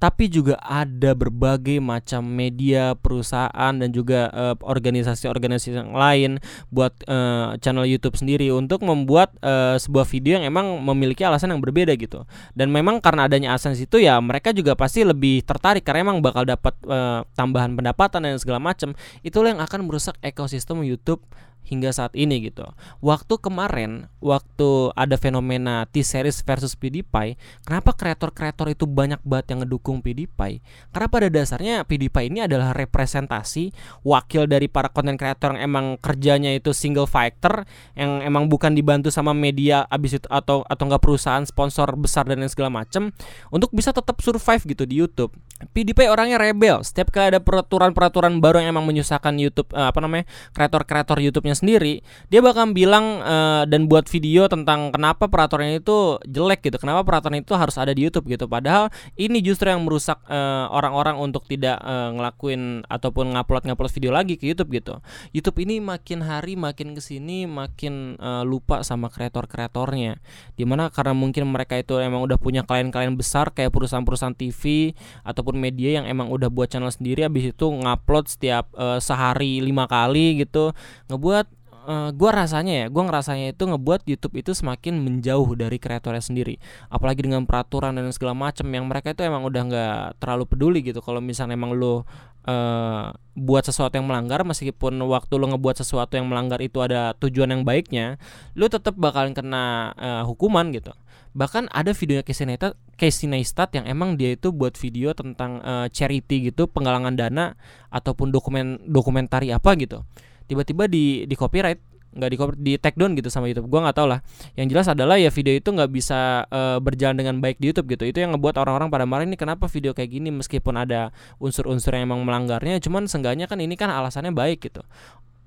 tapi 0.00 0.32
juga 0.32 0.56
ada 0.64 1.12
berbagai 1.12 1.76
macam 1.76 2.24
media, 2.24 2.96
perusahaan 2.96 3.72
dan 3.76 3.92
juga 3.92 4.32
organisasi-organisasi 4.64 5.76
uh, 5.76 5.84
yang 5.84 5.90
lain 5.92 6.30
buat 6.72 6.96
uh, 7.04 7.60
channel 7.60 7.84
YouTube 7.84 8.16
sendiri 8.16 8.48
untuk 8.48 8.80
membuat 8.80 9.36
uh, 9.44 9.76
sebuah 9.76 10.08
video 10.08 10.40
yang 10.40 10.48
emang 10.48 10.80
memiliki 10.80 11.20
alasan 11.20 11.52
yang 11.52 11.60
berbeda 11.60 11.92
gitu. 12.00 12.24
Dan 12.56 12.72
memang 12.72 13.04
karena 13.04 13.28
adanya 13.28 13.52
AdSense 13.52 13.84
itu 13.84 14.00
ya 14.00 14.16
mereka 14.24 14.56
juga 14.56 14.72
pasti 14.72 15.04
lebih 15.04 15.44
tertarik 15.44 15.84
karena 15.84 16.08
emang 16.08 16.24
bakal 16.24 16.48
dapat 16.48 16.72
uh, 16.88 17.20
tambahan 17.36 17.76
pendapatan 17.76 18.24
dan 18.24 18.40
segala 18.40 18.56
macam. 18.56 18.96
Itulah 19.20 19.52
yang 19.52 19.60
akan 19.60 19.84
merusak 19.84 20.16
ekosistem 20.24 20.80
YouTube 20.80 21.20
hingga 21.66 21.94
saat 21.94 22.12
ini 22.18 22.50
gitu. 22.50 22.66
Waktu 22.98 23.38
kemarin, 23.38 24.10
waktu 24.18 24.90
ada 24.98 25.14
fenomena 25.14 25.86
T-series 25.86 26.42
versus 26.42 26.74
PewDiePie, 26.74 27.38
kenapa 27.62 27.94
kreator-kreator 27.94 28.74
itu 28.74 28.90
banyak 28.90 29.22
banget 29.22 29.54
yang 29.54 29.58
ngedukung 29.62 30.02
PewDiePie? 30.02 30.60
Karena 30.90 31.06
pada 31.06 31.28
dasarnya 31.30 31.74
PewDiePie 31.86 32.26
ini 32.26 32.42
adalah 32.42 32.74
representasi 32.74 33.70
wakil 34.02 34.50
dari 34.50 34.66
para 34.66 34.90
konten 34.90 35.14
kreator 35.14 35.54
yang 35.54 35.70
emang 35.70 35.86
kerjanya 36.02 36.50
itu 36.50 36.74
single 36.74 37.06
fighter, 37.06 37.62
yang 37.94 38.18
emang 38.26 38.50
bukan 38.50 38.74
dibantu 38.74 39.14
sama 39.14 39.30
media 39.30 39.86
abis 39.86 40.18
itu 40.18 40.26
atau 40.26 40.66
atau 40.66 40.84
enggak 40.90 41.02
perusahaan 41.02 41.46
sponsor 41.46 41.94
besar 41.94 42.26
dan 42.26 42.42
lain 42.42 42.50
segala 42.50 42.82
macam 42.82 43.14
untuk 43.54 43.70
bisa 43.70 43.94
tetap 43.94 44.18
survive 44.18 44.62
gitu 44.66 44.82
di 44.82 44.98
YouTube. 44.98 45.30
PewDiePie 45.60 46.08
orangnya 46.08 46.40
rebel. 46.40 46.80
Setiap 46.80 47.12
kali 47.12 47.36
ada 47.36 47.40
peraturan-peraturan 47.44 48.40
baru 48.40 48.64
yang 48.64 48.72
emang 48.72 48.88
menyusahkan 48.88 49.36
YouTube 49.36 49.68
uh, 49.76 49.92
apa 49.92 50.00
namanya 50.00 50.24
kreator-kreator 50.56 51.20
YouTube-nya 51.50 51.58
sendiri, 51.58 51.94
dia 52.30 52.40
bakal 52.40 52.70
bilang 52.70 53.18
uh, 53.26 53.66
dan 53.66 53.90
buat 53.90 54.06
video 54.06 54.46
tentang 54.46 54.94
kenapa 54.94 55.26
peraturan 55.26 55.74
itu 55.74 56.22
jelek 56.24 56.70
gitu, 56.70 56.78
kenapa 56.78 57.02
peraturan 57.02 57.42
itu 57.42 57.52
harus 57.58 57.74
ada 57.74 57.90
di 57.90 58.06
YouTube 58.06 58.30
gitu. 58.30 58.46
Padahal 58.46 58.94
ini 59.18 59.42
justru 59.42 59.66
yang 59.66 59.82
merusak 59.82 60.22
uh, 60.30 60.70
orang-orang 60.70 61.18
untuk 61.18 61.44
tidak 61.50 61.82
uh, 61.82 62.14
ngelakuin 62.14 62.86
ataupun 62.86 63.34
ngupload 63.34 63.66
ngupload 63.66 63.90
video 63.90 64.10
lagi 64.14 64.38
ke 64.38 64.46
YouTube 64.46 64.70
gitu. 64.78 64.94
YouTube 65.34 65.58
ini 65.66 65.82
makin 65.82 66.22
hari 66.22 66.54
makin 66.54 66.94
ke 66.94 67.02
sini 67.02 67.50
makin 67.50 68.14
uh, 68.22 68.46
lupa 68.46 68.86
sama 68.86 69.10
kreator-kreatornya. 69.10 70.22
Di 70.54 70.62
mana 70.62 70.88
karena 70.94 71.12
mungkin 71.16 71.50
mereka 71.50 71.74
itu 71.74 71.98
emang 71.98 72.22
udah 72.22 72.38
punya 72.38 72.62
klien-klien 72.62 73.12
besar 73.18 73.50
kayak 73.50 73.74
perusahaan-perusahaan 73.74 74.36
TV 74.38 74.94
ataupun 75.26 75.58
media 75.58 76.00
yang 76.00 76.06
emang 76.06 76.30
udah 76.30 76.46
buat 76.46 76.70
channel 76.70 76.92
sendiri 76.92 77.26
habis 77.26 77.50
itu 77.50 77.66
ngupload 77.66 78.30
setiap 78.30 78.70
uh, 78.78 79.02
sehari 79.02 79.58
lima 79.58 79.90
kali 79.90 80.44
gitu 80.44 80.70
ngebuat 81.10 81.49
uh, 81.86 82.10
gue 82.12 82.30
rasanya 82.30 82.84
ya 82.84 82.86
gue 82.88 83.02
ngerasanya 83.02 83.46
itu 83.56 83.64
ngebuat 83.64 84.04
YouTube 84.08 84.34
itu 84.40 84.52
semakin 84.52 85.00
menjauh 85.00 85.48
dari 85.56 85.78
kreatornya 85.80 86.20
sendiri. 86.20 86.60
Apalagi 86.92 87.24
dengan 87.24 87.44
peraturan 87.48 87.96
dan 87.96 88.08
segala 88.12 88.36
macam 88.36 88.66
yang 88.68 88.84
mereka 88.88 89.12
itu 89.14 89.22
emang 89.24 89.46
udah 89.46 89.62
nggak 89.68 90.00
terlalu 90.20 90.44
peduli 90.48 90.80
gitu. 90.84 91.00
Kalau 91.00 91.22
misalnya 91.22 91.56
emang 91.56 91.76
lo 91.76 92.04
uh, 92.48 93.12
buat 93.36 93.62
sesuatu 93.64 93.96
yang 93.96 94.06
melanggar 94.08 94.44
meskipun 94.44 95.00
waktu 95.08 95.32
lo 95.40 95.46
ngebuat 95.56 95.80
sesuatu 95.80 96.16
yang 96.16 96.28
melanggar 96.28 96.60
itu 96.60 96.80
ada 96.84 97.16
tujuan 97.16 97.52
yang 97.56 97.62
baiknya 97.64 98.20
lo 98.52 98.68
tetap 98.68 98.96
bakalan 98.96 99.32
kena 99.32 99.94
uh, 99.96 100.22
hukuman 100.28 100.72
gitu. 100.74 100.92
Bahkan 101.30 101.70
ada 101.70 101.94
videonya 101.94 102.26
Casey 102.26 102.42
Neistat, 102.42 102.74
Casey 102.98 103.30
Neistat 103.30 103.70
yang 103.70 103.86
emang 103.86 104.18
dia 104.18 104.34
itu 104.34 104.50
buat 104.50 104.74
video 104.74 105.14
tentang 105.14 105.62
uh, 105.62 105.86
charity 105.86 106.50
gitu 106.50 106.66
penggalangan 106.66 107.14
dana 107.14 107.54
ataupun 107.94 108.34
dokumen 108.34 108.82
dokumentari 108.82 109.54
apa 109.54 109.78
gitu 109.78 110.02
tiba-tiba 110.50 110.90
di 110.90 111.30
di 111.30 111.34
copyright 111.38 111.78
nggak 112.10 112.26
di 112.26 112.36
di 112.58 112.72
take 112.74 112.98
down 112.98 113.14
gitu 113.14 113.30
sama 113.30 113.46
YouTube. 113.46 113.70
Gua 113.70 113.86
nggak 113.86 113.96
tahu 114.02 114.10
lah. 114.10 114.18
Yang 114.58 114.66
jelas 114.74 114.86
adalah 114.90 115.14
ya 115.14 115.30
video 115.30 115.54
itu 115.54 115.70
nggak 115.70 115.90
bisa 115.94 116.42
uh, 116.50 116.82
berjalan 116.82 117.14
dengan 117.14 117.38
baik 117.38 117.62
di 117.62 117.70
YouTube 117.70 117.94
gitu. 117.94 118.02
Itu 118.10 118.18
yang 118.18 118.34
ngebuat 118.34 118.58
orang-orang 118.58 118.90
pada 118.90 119.06
marah 119.06 119.22
ini 119.22 119.38
kenapa 119.38 119.70
video 119.70 119.94
kayak 119.94 120.10
gini 120.10 120.34
meskipun 120.34 120.74
ada 120.74 121.14
unsur-unsur 121.38 121.94
yang 121.94 122.10
emang 122.10 122.26
melanggarnya, 122.26 122.82
cuman 122.82 123.06
seenggaknya 123.06 123.46
kan 123.46 123.62
ini 123.62 123.78
kan 123.78 123.94
alasannya 123.94 124.34
baik 124.34 124.66
gitu 124.66 124.82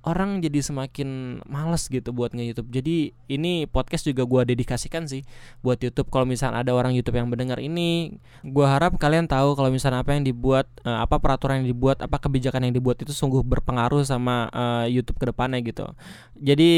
orang 0.04 0.44
jadi 0.44 0.60
semakin 0.60 1.40
males 1.48 1.88
gitu 1.88 2.12
buat 2.12 2.36
nge-youtube. 2.36 2.68
Jadi 2.68 3.16
ini 3.32 3.64
podcast 3.72 4.04
juga 4.04 4.28
gue 4.28 4.56
dedikasikan 4.56 5.08
sih 5.08 5.24
buat 5.64 5.80
YouTube. 5.80 6.12
Kalau 6.12 6.28
misalnya 6.28 6.60
ada 6.60 6.76
orang 6.76 6.92
YouTube 6.92 7.16
yang 7.16 7.32
mendengar 7.32 7.58
ini 7.64 8.16
Gue 8.44 8.68
harap 8.68 9.00
kalian 9.00 9.32
tahu 9.32 9.56
kalau 9.56 9.72
misalnya 9.72 10.04
apa 10.04 10.12
yang 10.12 10.28
dibuat 10.28 10.68
uh, 10.84 11.00
Apa 11.08 11.24
peraturan 11.24 11.64
yang 11.64 11.72
dibuat, 11.72 12.04
apa 12.04 12.20
kebijakan 12.20 12.68
yang 12.68 12.76
dibuat 12.76 13.00
itu 13.00 13.16
sungguh 13.16 13.40
berpengaruh 13.48 14.04
sama 14.04 14.52
uh, 14.52 14.86
YouTube 14.92 15.16
ke 15.20 15.32
depannya 15.32 15.64
gitu. 15.64 15.88
Jadi 16.44 16.72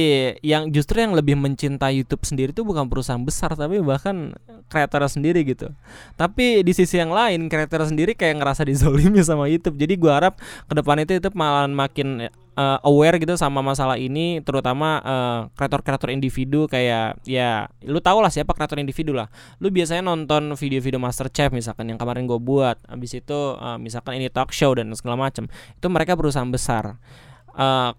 yang 0.46 0.70
justru 0.70 1.02
yang 1.02 1.18
lebih 1.18 1.34
mencintai 1.34 1.98
YouTube 1.98 2.22
sendiri 2.22 2.54
itu 2.54 2.62
bukan 2.62 2.86
perusahaan 2.86 3.22
besar 3.22 3.58
Tapi 3.58 3.82
bahkan 3.82 4.38
kreator 4.70 5.02
sendiri 5.10 5.42
gitu. 5.42 5.74
Tapi 6.14 6.62
di 6.62 6.74
sisi 6.78 7.02
yang 7.02 7.10
lain 7.10 7.50
kreator 7.50 7.90
sendiri 7.90 8.14
kayak 8.14 8.38
ngerasa 8.38 8.70
dizolimi 8.70 9.26
sama 9.26 9.50
YouTube. 9.50 9.82
Jadi 9.82 9.98
gue 9.98 10.12
harap 10.14 10.38
ke 10.40 10.74
depan 10.78 11.02
itu 11.02 11.18
YouTube 11.18 11.34
malah 11.34 11.66
makin 11.66 12.30
uh, 12.56 12.80
aware 12.84 13.20
gitu 13.22 13.36
sama 13.38 13.62
masalah 13.62 14.00
ini 14.00 14.42
terutama 14.42 15.00
uh, 15.04 15.40
kreator-kreator 15.54 16.10
individu 16.12 16.66
kayak 16.66 17.20
ya 17.28 17.70
lu 17.86 18.00
tau 18.02 18.20
lah 18.24 18.32
siapa 18.32 18.56
kreator 18.56 18.82
individu 18.82 19.14
lah. 19.14 19.30
Lu 19.62 19.70
biasanya 19.70 20.04
nonton 20.04 20.56
video-video 20.56 20.98
master 20.98 21.30
chef 21.30 21.52
misalkan 21.52 21.92
yang 21.92 22.00
kemarin 22.00 22.26
gue 22.26 22.40
buat 22.40 22.80
habis 22.88 23.16
itu 23.16 23.40
uh, 23.56 23.78
misalkan 23.78 24.18
ini 24.18 24.32
talk 24.32 24.50
show 24.56 24.74
dan 24.74 24.92
segala 24.98 25.30
macam 25.30 25.48
itu 25.52 25.88
mereka 25.92 26.16
perusahaan 26.18 26.50
besar 26.50 26.98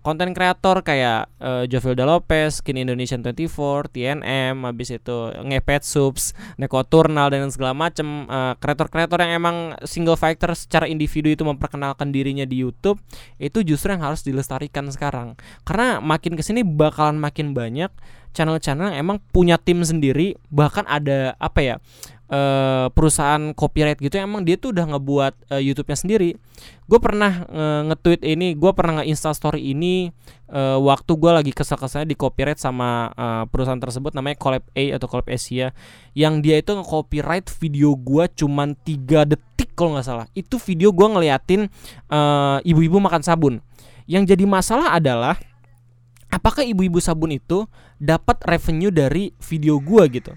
konten 0.04 0.30
uh, 0.32 0.34
kreator 0.36 0.84
kayak 0.84 1.32
uh, 1.40 1.64
Jovilda 1.64 2.04
Lopez, 2.04 2.60
Skin 2.60 2.76
Indonesian 2.76 3.24
24, 3.24 3.88
TNM, 3.88 4.68
habis 4.68 4.92
itu 4.92 5.32
Ngepet 5.32 5.80
Subs, 5.80 6.36
Neko 6.60 6.84
Turnal 6.84 7.32
dan 7.32 7.48
segala 7.48 7.72
macam 7.72 8.28
uh, 8.28 8.52
kreator-kreator 8.60 9.24
yang 9.24 9.40
emang 9.40 9.56
single 9.88 10.20
fighter 10.20 10.52
secara 10.52 10.84
individu 10.84 11.32
itu 11.32 11.40
memperkenalkan 11.40 12.12
dirinya 12.12 12.44
di 12.44 12.60
YouTube 12.60 13.00
itu 13.40 13.64
justru 13.64 13.96
yang 13.96 14.04
harus 14.04 14.20
dilestarikan 14.20 14.92
sekarang. 14.92 15.40
Karena 15.64 16.04
makin 16.04 16.36
ke 16.36 16.44
sini 16.44 16.60
bakalan 16.60 17.16
makin 17.16 17.56
banyak 17.56 17.88
channel-channel 18.36 18.92
yang 18.92 19.00
emang 19.00 19.16
punya 19.32 19.56
tim 19.56 19.80
sendiri, 19.80 20.36
bahkan 20.52 20.84
ada 20.84 21.32
apa 21.40 21.60
ya? 21.64 21.74
Uh, 22.30 22.86
perusahaan 22.90 23.54
copyright 23.54 23.98
gitu 23.98 24.18
emang 24.18 24.42
dia 24.42 24.58
tuh 24.58 24.74
udah 24.74 24.96
ngebuat 24.96 25.34
uh, 25.54 25.62
YouTube-nya 25.62 25.96
sendiri. 25.98 26.30
Gue 26.86 26.98
pernah 27.02 27.46
uh, 27.50 27.80
nge-tweet 27.90 28.22
ini, 28.22 28.54
gue 28.54 28.70
pernah 28.74 29.02
nge-install 29.02 29.34
story 29.34 29.60
ini 29.74 30.10
uh, 30.50 30.78
waktu 30.78 31.12
gue 31.18 31.30
lagi 31.30 31.52
kesel-keselnya 31.54 32.06
di 32.06 32.16
copyright 32.18 32.58
sama 32.58 33.10
uh, 33.14 33.44
perusahaan 33.50 33.78
tersebut 33.78 34.14
namanya 34.14 34.38
Collab 34.38 34.64
A 34.74 34.84
atau 34.94 35.06
Collab 35.10 35.28
Asia 35.30 35.74
yang 36.14 36.42
dia 36.42 36.58
itu 36.58 36.74
nge-copyright 36.74 37.50
video 37.58 37.94
gue 37.94 38.24
cuman 38.34 38.74
3 38.82 39.30
detik 39.34 39.74
kalau 39.74 39.98
nggak 39.98 40.06
salah. 40.06 40.26
Itu 40.34 40.58
video 40.62 40.90
gue 40.90 41.06
ngeliatin 41.06 41.70
uh, 42.10 42.58
ibu-ibu 42.62 42.98
makan 43.02 43.22
sabun. 43.22 43.54
Yang 44.06 44.38
jadi 44.38 44.44
masalah 44.46 44.94
adalah 44.94 45.34
apakah 46.30 46.62
ibu-ibu 46.62 47.02
sabun 47.02 47.34
itu 47.34 47.66
dapat 47.98 48.38
revenue 48.46 48.94
dari 48.94 49.34
video 49.42 49.82
gue 49.82 50.04
gitu 50.14 50.32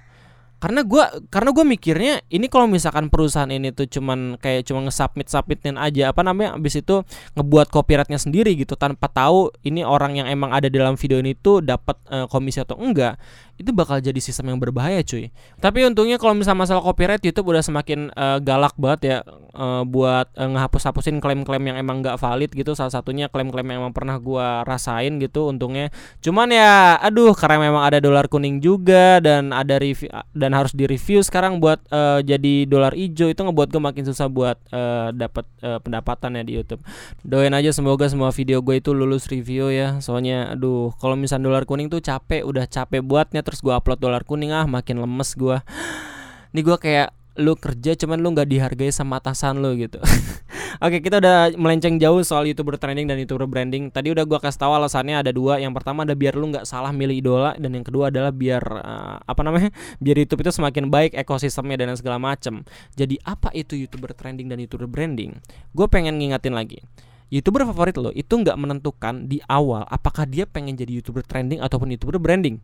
karena 0.59 0.83
gue 0.83 1.03
karena 1.31 1.49
gue 1.55 1.65
mikirnya 1.65 2.13
ini 2.27 2.51
kalau 2.51 2.67
misalkan 2.67 3.07
perusahaan 3.07 3.47
ini 3.47 3.71
tuh 3.71 3.87
cuman 3.87 4.35
kayak 4.35 4.67
cuma 4.67 4.83
nge-submit 4.83 5.31
submitin 5.31 5.79
aja 5.79 6.11
apa 6.11 6.19
namanya 6.19 6.59
abis 6.59 6.83
itu 6.83 7.07
ngebuat 7.39 7.71
copyrightnya 7.71 8.19
sendiri 8.19 8.51
gitu 8.59 8.75
tanpa 8.75 9.07
tahu 9.07 9.55
ini 9.63 9.87
orang 9.87 10.19
yang 10.19 10.27
emang 10.27 10.51
ada 10.51 10.67
dalam 10.67 10.99
video 10.99 11.23
ini 11.23 11.31
tuh 11.39 11.63
dapat 11.63 11.95
uh, 12.11 12.27
komisi 12.27 12.59
atau 12.59 12.75
enggak 12.75 13.15
itu 13.59 13.75
bakal 13.75 13.99
jadi 13.99 14.17
sistem 14.23 14.55
yang 14.55 14.59
berbahaya 14.63 15.03
cuy. 15.03 15.35
Tapi 15.59 15.83
untungnya 15.83 16.15
kalau 16.15 16.31
misalnya 16.31 16.63
masalah 16.63 16.79
copyright 16.79 17.19
YouTube 17.19 17.51
udah 17.51 17.59
semakin 17.59 18.07
uh, 18.15 18.39
galak 18.39 18.71
banget 18.79 18.99
ya 19.03 19.17
uh, 19.51 19.83
buat 19.83 20.31
uh, 20.39 20.47
ngehapus-hapusin 20.47 21.19
klaim-klaim 21.19 21.67
yang 21.67 21.75
emang 21.75 21.99
nggak 21.99 22.15
valid 22.15 22.55
gitu. 22.55 22.71
Salah 22.71 22.95
satunya 22.95 23.27
klaim-klaim 23.27 23.67
yang 23.67 23.83
emang 23.83 23.91
pernah 23.91 24.15
gua 24.15 24.63
rasain 24.63 25.19
gitu 25.19 25.51
untungnya. 25.51 25.91
Cuman 26.23 26.55
ya 26.55 26.95
aduh 27.03 27.35
karena 27.35 27.67
memang 27.67 27.83
ada 27.83 27.99
dolar 27.99 28.31
kuning 28.31 28.63
juga 28.63 29.19
dan 29.19 29.51
ada 29.51 29.75
review 29.75 30.07
dan 30.31 30.55
harus 30.55 30.71
direview 30.71 31.19
sekarang 31.19 31.59
buat 31.59 31.83
uh, 31.91 32.23
jadi 32.23 32.63
dolar 32.63 32.95
hijau 32.95 33.27
itu 33.27 33.41
ngebuat 33.43 33.67
gue 33.75 33.81
makin 33.83 34.03
susah 34.07 34.31
buat 34.31 34.55
uh, 34.71 35.11
dapat 35.11 35.43
uh, 35.59 35.83
pendapatan 35.83 36.39
ya 36.39 36.43
di 36.47 36.53
YouTube. 36.55 36.79
Doain 37.27 37.51
aja 37.51 37.75
semoga 37.75 38.07
semua 38.07 38.31
video 38.31 38.63
gue 38.63 38.79
itu 38.79 38.95
lulus 38.95 39.27
review 39.27 39.67
ya. 39.67 39.99
Soalnya 39.99 40.55
aduh 40.55 40.95
kalau 40.95 41.19
misalnya 41.19 41.51
dolar 41.51 41.67
kuning 41.67 41.91
tuh 41.91 41.99
capek 41.99 42.47
udah 42.47 42.63
capek 42.63 43.03
buatnya 43.03 43.43
terus 43.49 43.65
gue 43.65 43.73
upload 43.73 43.97
dolar 43.97 44.21
kuning 44.21 44.53
ah 44.53 44.69
makin 44.69 45.01
lemes 45.01 45.33
gue 45.33 45.57
nih 46.53 46.63
gue 46.63 46.77
kayak 46.77 47.09
lu 47.39 47.55
kerja 47.55 47.95
cuman 47.95 48.19
lu 48.19 48.35
nggak 48.35 48.51
dihargai 48.51 48.91
sama 48.91 49.23
atasan 49.23 49.63
lu 49.63 49.71
gitu. 49.79 49.97
Oke 50.83 50.99
kita 50.99 51.23
udah 51.23 51.55
melenceng 51.55 51.95
jauh 51.95 52.19
soal 52.23 52.47
youtuber 52.47 52.75
trending 52.75 53.07
dan 53.07 53.15
youtuber 53.15 53.47
branding. 53.47 53.87
Tadi 53.87 54.11
udah 54.11 54.27
gua 54.27 54.43
kasih 54.43 54.59
tahu 54.67 54.71
alasannya 54.75 55.23
ada 55.23 55.31
dua. 55.31 55.59
Yang 55.59 55.79
pertama 55.79 56.03
ada 56.03 56.15
biar 56.15 56.35
lu 56.35 56.51
nggak 56.51 56.67
salah 56.67 56.91
milih 56.91 57.15
idola 57.19 57.51
Dan 57.55 57.75
yang 57.75 57.83
kedua 57.87 58.11
adalah 58.11 58.31
biar 58.31 58.63
uh, 58.63 59.17
Apa 59.23 59.41
namanya 59.43 59.71
Biar 60.03 60.19
youtube 60.19 60.43
itu 60.43 60.51
semakin 60.51 60.91
baik 60.91 61.15
ekosistemnya 61.15 61.79
dan 61.79 61.95
segala 61.95 62.19
macem. 62.19 62.67
Jadi 62.99 63.15
apa 63.23 63.49
itu 63.55 63.79
youtuber 63.79 64.11
trending 64.11 64.51
dan 64.51 64.59
youtuber 64.59 64.87
branding? 64.87 65.39
Gue 65.71 65.87
pengen 65.87 66.19
ngingetin 66.19 66.53
lagi. 66.53 66.83
YouTuber 67.29 67.61
favorit 67.69 67.93
lo 68.01 68.09
itu 68.09 68.33
nggak 68.41 68.57
menentukan 68.57 69.29
di 69.29 69.37
awal 69.45 69.85
apakah 69.85 70.25
dia 70.25 70.49
pengen 70.49 70.73
jadi 70.73 70.97
YouTuber 70.97 71.21
trending 71.29 71.61
ataupun 71.61 71.93
YouTuber 71.93 72.17
branding 72.17 72.57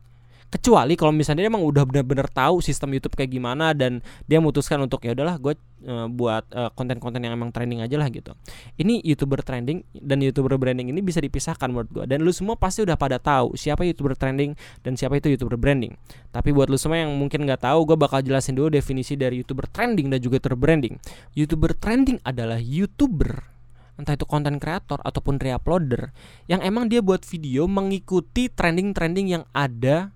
kecuali 0.49 0.97
kalau 0.97 1.13
misalnya 1.13 1.45
dia 1.45 1.51
emang 1.51 1.61
udah 1.61 1.83
bener-bener 1.85 2.25
tahu 2.31 2.63
sistem 2.63 2.95
YouTube 2.95 3.13
kayak 3.13 3.29
gimana 3.29 3.75
dan 3.75 3.99
dia 4.25 4.41
memutuskan 4.41 4.79
untuk 4.81 5.03
ya 5.03 5.13
udahlah 5.13 5.37
gue 5.37 5.53
uh, 5.85 6.07
buat 6.09 6.47
konten 6.73 6.95
konten-konten 6.95 7.21
yang 7.27 7.35
emang 7.35 7.51
trending 7.51 7.83
aja 7.83 7.99
lah 7.99 8.07
gitu. 8.07 8.31
Ini 8.79 9.03
youtuber 9.03 9.43
trending 9.43 9.83
dan 9.91 10.23
youtuber 10.23 10.55
branding 10.55 10.93
ini 10.93 11.03
bisa 11.03 11.19
dipisahkan 11.19 11.67
menurut 11.67 11.89
gue 11.91 12.05
dan 12.07 12.23
lu 12.23 12.31
semua 12.31 12.55
pasti 12.55 12.85
udah 12.85 12.95
pada 12.95 13.19
tahu 13.19 13.57
siapa 13.59 13.83
youtuber 13.83 14.15
trending 14.15 14.55
dan 14.85 14.95
siapa 14.95 15.19
itu 15.19 15.33
youtuber 15.33 15.59
branding. 15.59 15.97
Tapi 16.31 16.55
buat 16.55 16.71
lu 16.71 16.79
semua 16.79 17.03
yang 17.03 17.11
mungkin 17.17 17.43
nggak 17.43 17.67
tahu 17.67 17.83
gue 17.83 17.97
bakal 17.99 18.23
jelasin 18.23 18.55
dulu 18.55 18.71
definisi 18.71 19.19
dari 19.19 19.43
youtuber 19.43 19.67
trending 19.67 20.07
dan 20.07 20.23
juga 20.23 20.39
youtuber 20.39 20.59
branding. 20.61 20.95
Youtuber 21.35 21.71
trending 21.75 22.17
adalah 22.23 22.61
youtuber 22.61 23.51
entah 23.95 24.15
itu 24.15 24.27
konten 24.27 24.59
kreator 24.59 24.99
ataupun 25.03 25.39
reuploader 25.39 26.11
yang 26.51 26.59
emang 26.59 26.91
dia 26.91 26.99
buat 26.99 27.23
video 27.23 27.63
mengikuti 27.63 28.51
trending-trending 28.51 29.27
yang 29.39 29.43
ada 29.55 30.14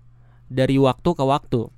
dari 0.50 0.76
waktu 0.82 1.10
ke 1.14 1.24
waktu. 1.24 1.70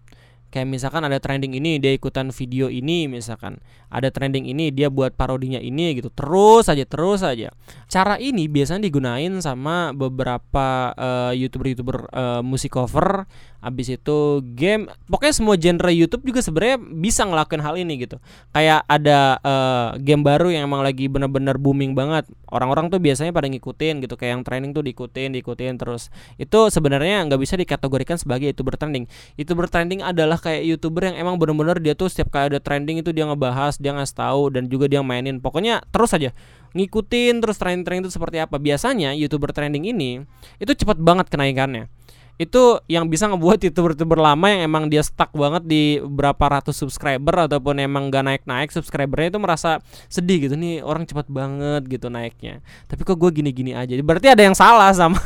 Kayak 0.52 0.68
misalkan 0.68 1.08
ada 1.08 1.16
trending 1.16 1.56
ini 1.56 1.80
dia 1.80 1.96
ikutan 1.96 2.28
video 2.36 2.68
ini 2.68 3.08
misalkan. 3.08 3.64
Ada 3.88 4.12
trending 4.12 4.52
ini 4.52 4.68
dia 4.68 4.92
buat 4.92 5.16
parodinya 5.16 5.64
ini 5.64 5.96
gitu. 5.96 6.12
Terus 6.12 6.68
aja 6.68 6.84
terus 6.84 7.24
aja. 7.24 7.56
Cara 7.88 8.20
ini 8.20 8.52
biasanya 8.52 8.84
digunain 8.84 9.32
sama 9.40 9.96
beberapa 9.96 10.92
uh, 10.92 11.32
YouTuber-YouTuber 11.32 11.98
uh, 12.12 12.42
musik 12.44 12.76
cover 12.76 13.32
Abis 13.62 13.94
itu 13.94 14.42
game, 14.58 14.90
pokoknya 15.06 15.34
semua 15.38 15.54
genre 15.54 15.94
YouTube 15.94 16.26
juga 16.26 16.42
sebenarnya 16.42 16.82
bisa 16.82 17.22
ngelakuin 17.30 17.62
hal 17.62 17.78
ini 17.78 17.94
gitu. 18.02 18.18
Kayak 18.50 18.82
ada 18.90 19.38
uh, 19.46 19.88
game 20.02 20.26
baru 20.26 20.50
yang 20.50 20.66
emang 20.66 20.82
lagi 20.82 21.06
bener-bener 21.06 21.62
booming 21.62 21.94
banget. 21.94 22.26
Orang-orang 22.50 22.90
tuh 22.90 22.98
biasanya 22.98 23.30
pada 23.30 23.46
ngikutin 23.46 24.02
gitu, 24.02 24.18
kayak 24.18 24.32
yang 24.34 24.44
trending 24.44 24.74
tuh 24.74 24.82
diikutin, 24.82 25.38
diikutin 25.38 25.78
terus. 25.78 26.10
Itu 26.42 26.74
sebenarnya 26.74 27.22
nggak 27.30 27.38
bisa 27.38 27.54
dikategorikan 27.54 28.18
sebagai 28.18 28.50
youtuber 28.50 28.76
trending. 28.82 29.06
Youtuber 29.38 29.70
trending 29.70 30.02
adalah 30.02 30.42
kayak 30.42 30.66
youtuber 30.66 31.14
yang 31.14 31.22
emang 31.22 31.38
bener-bener 31.38 31.78
dia 31.78 31.94
tuh 31.94 32.10
setiap 32.10 32.34
kali 32.34 32.58
ada 32.58 32.60
trending 32.60 33.06
itu 33.06 33.14
dia 33.14 33.30
ngebahas, 33.30 33.78
dia 33.78 33.94
ngasih 33.94 34.18
tahu 34.18 34.44
dan 34.58 34.66
juga 34.68 34.90
dia 34.90 35.06
mainin. 35.06 35.38
Pokoknya 35.38 35.86
terus 35.94 36.18
aja 36.18 36.34
ngikutin 36.72 37.44
terus 37.44 37.60
trending-trending 37.62 38.10
itu 38.10 38.14
seperti 38.18 38.42
apa. 38.42 38.58
Biasanya 38.58 39.14
youtuber 39.14 39.54
trending 39.54 39.86
ini 39.86 40.26
itu 40.58 40.72
cepat 40.74 40.98
banget 40.98 41.30
kenaikannya 41.30 41.92
itu 42.42 42.82
yang 42.90 43.06
bisa 43.06 43.30
ngebuat 43.30 43.62
youtuber-youtuber 43.70 44.18
lama 44.18 44.50
yang 44.50 44.66
emang 44.66 44.90
dia 44.90 45.06
stuck 45.06 45.30
banget 45.38 45.62
di 45.70 46.02
berapa 46.02 46.42
ratus 46.42 46.74
subscriber 46.74 47.46
ataupun 47.46 47.78
emang 47.78 48.10
gak 48.10 48.26
naik-naik 48.26 48.74
subscribernya 48.74 49.38
itu 49.38 49.40
merasa 49.40 49.78
sedih 50.10 50.50
gitu. 50.50 50.58
Nih 50.58 50.82
orang 50.82 51.06
cepat 51.06 51.30
banget 51.30 51.86
gitu 51.86 52.10
naiknya. 52.10 52.66
Tapi 52.90 53.06
kok 53.06 53.14
gue 53.22 53.30
gini-gini 53.30 53.78
aja? 53.78 53.94
Berarti 54.02 54.34
ada 54.34 54.42
yang 54.42 54.58
salah 54.58 54.90
sama 54.98 55.22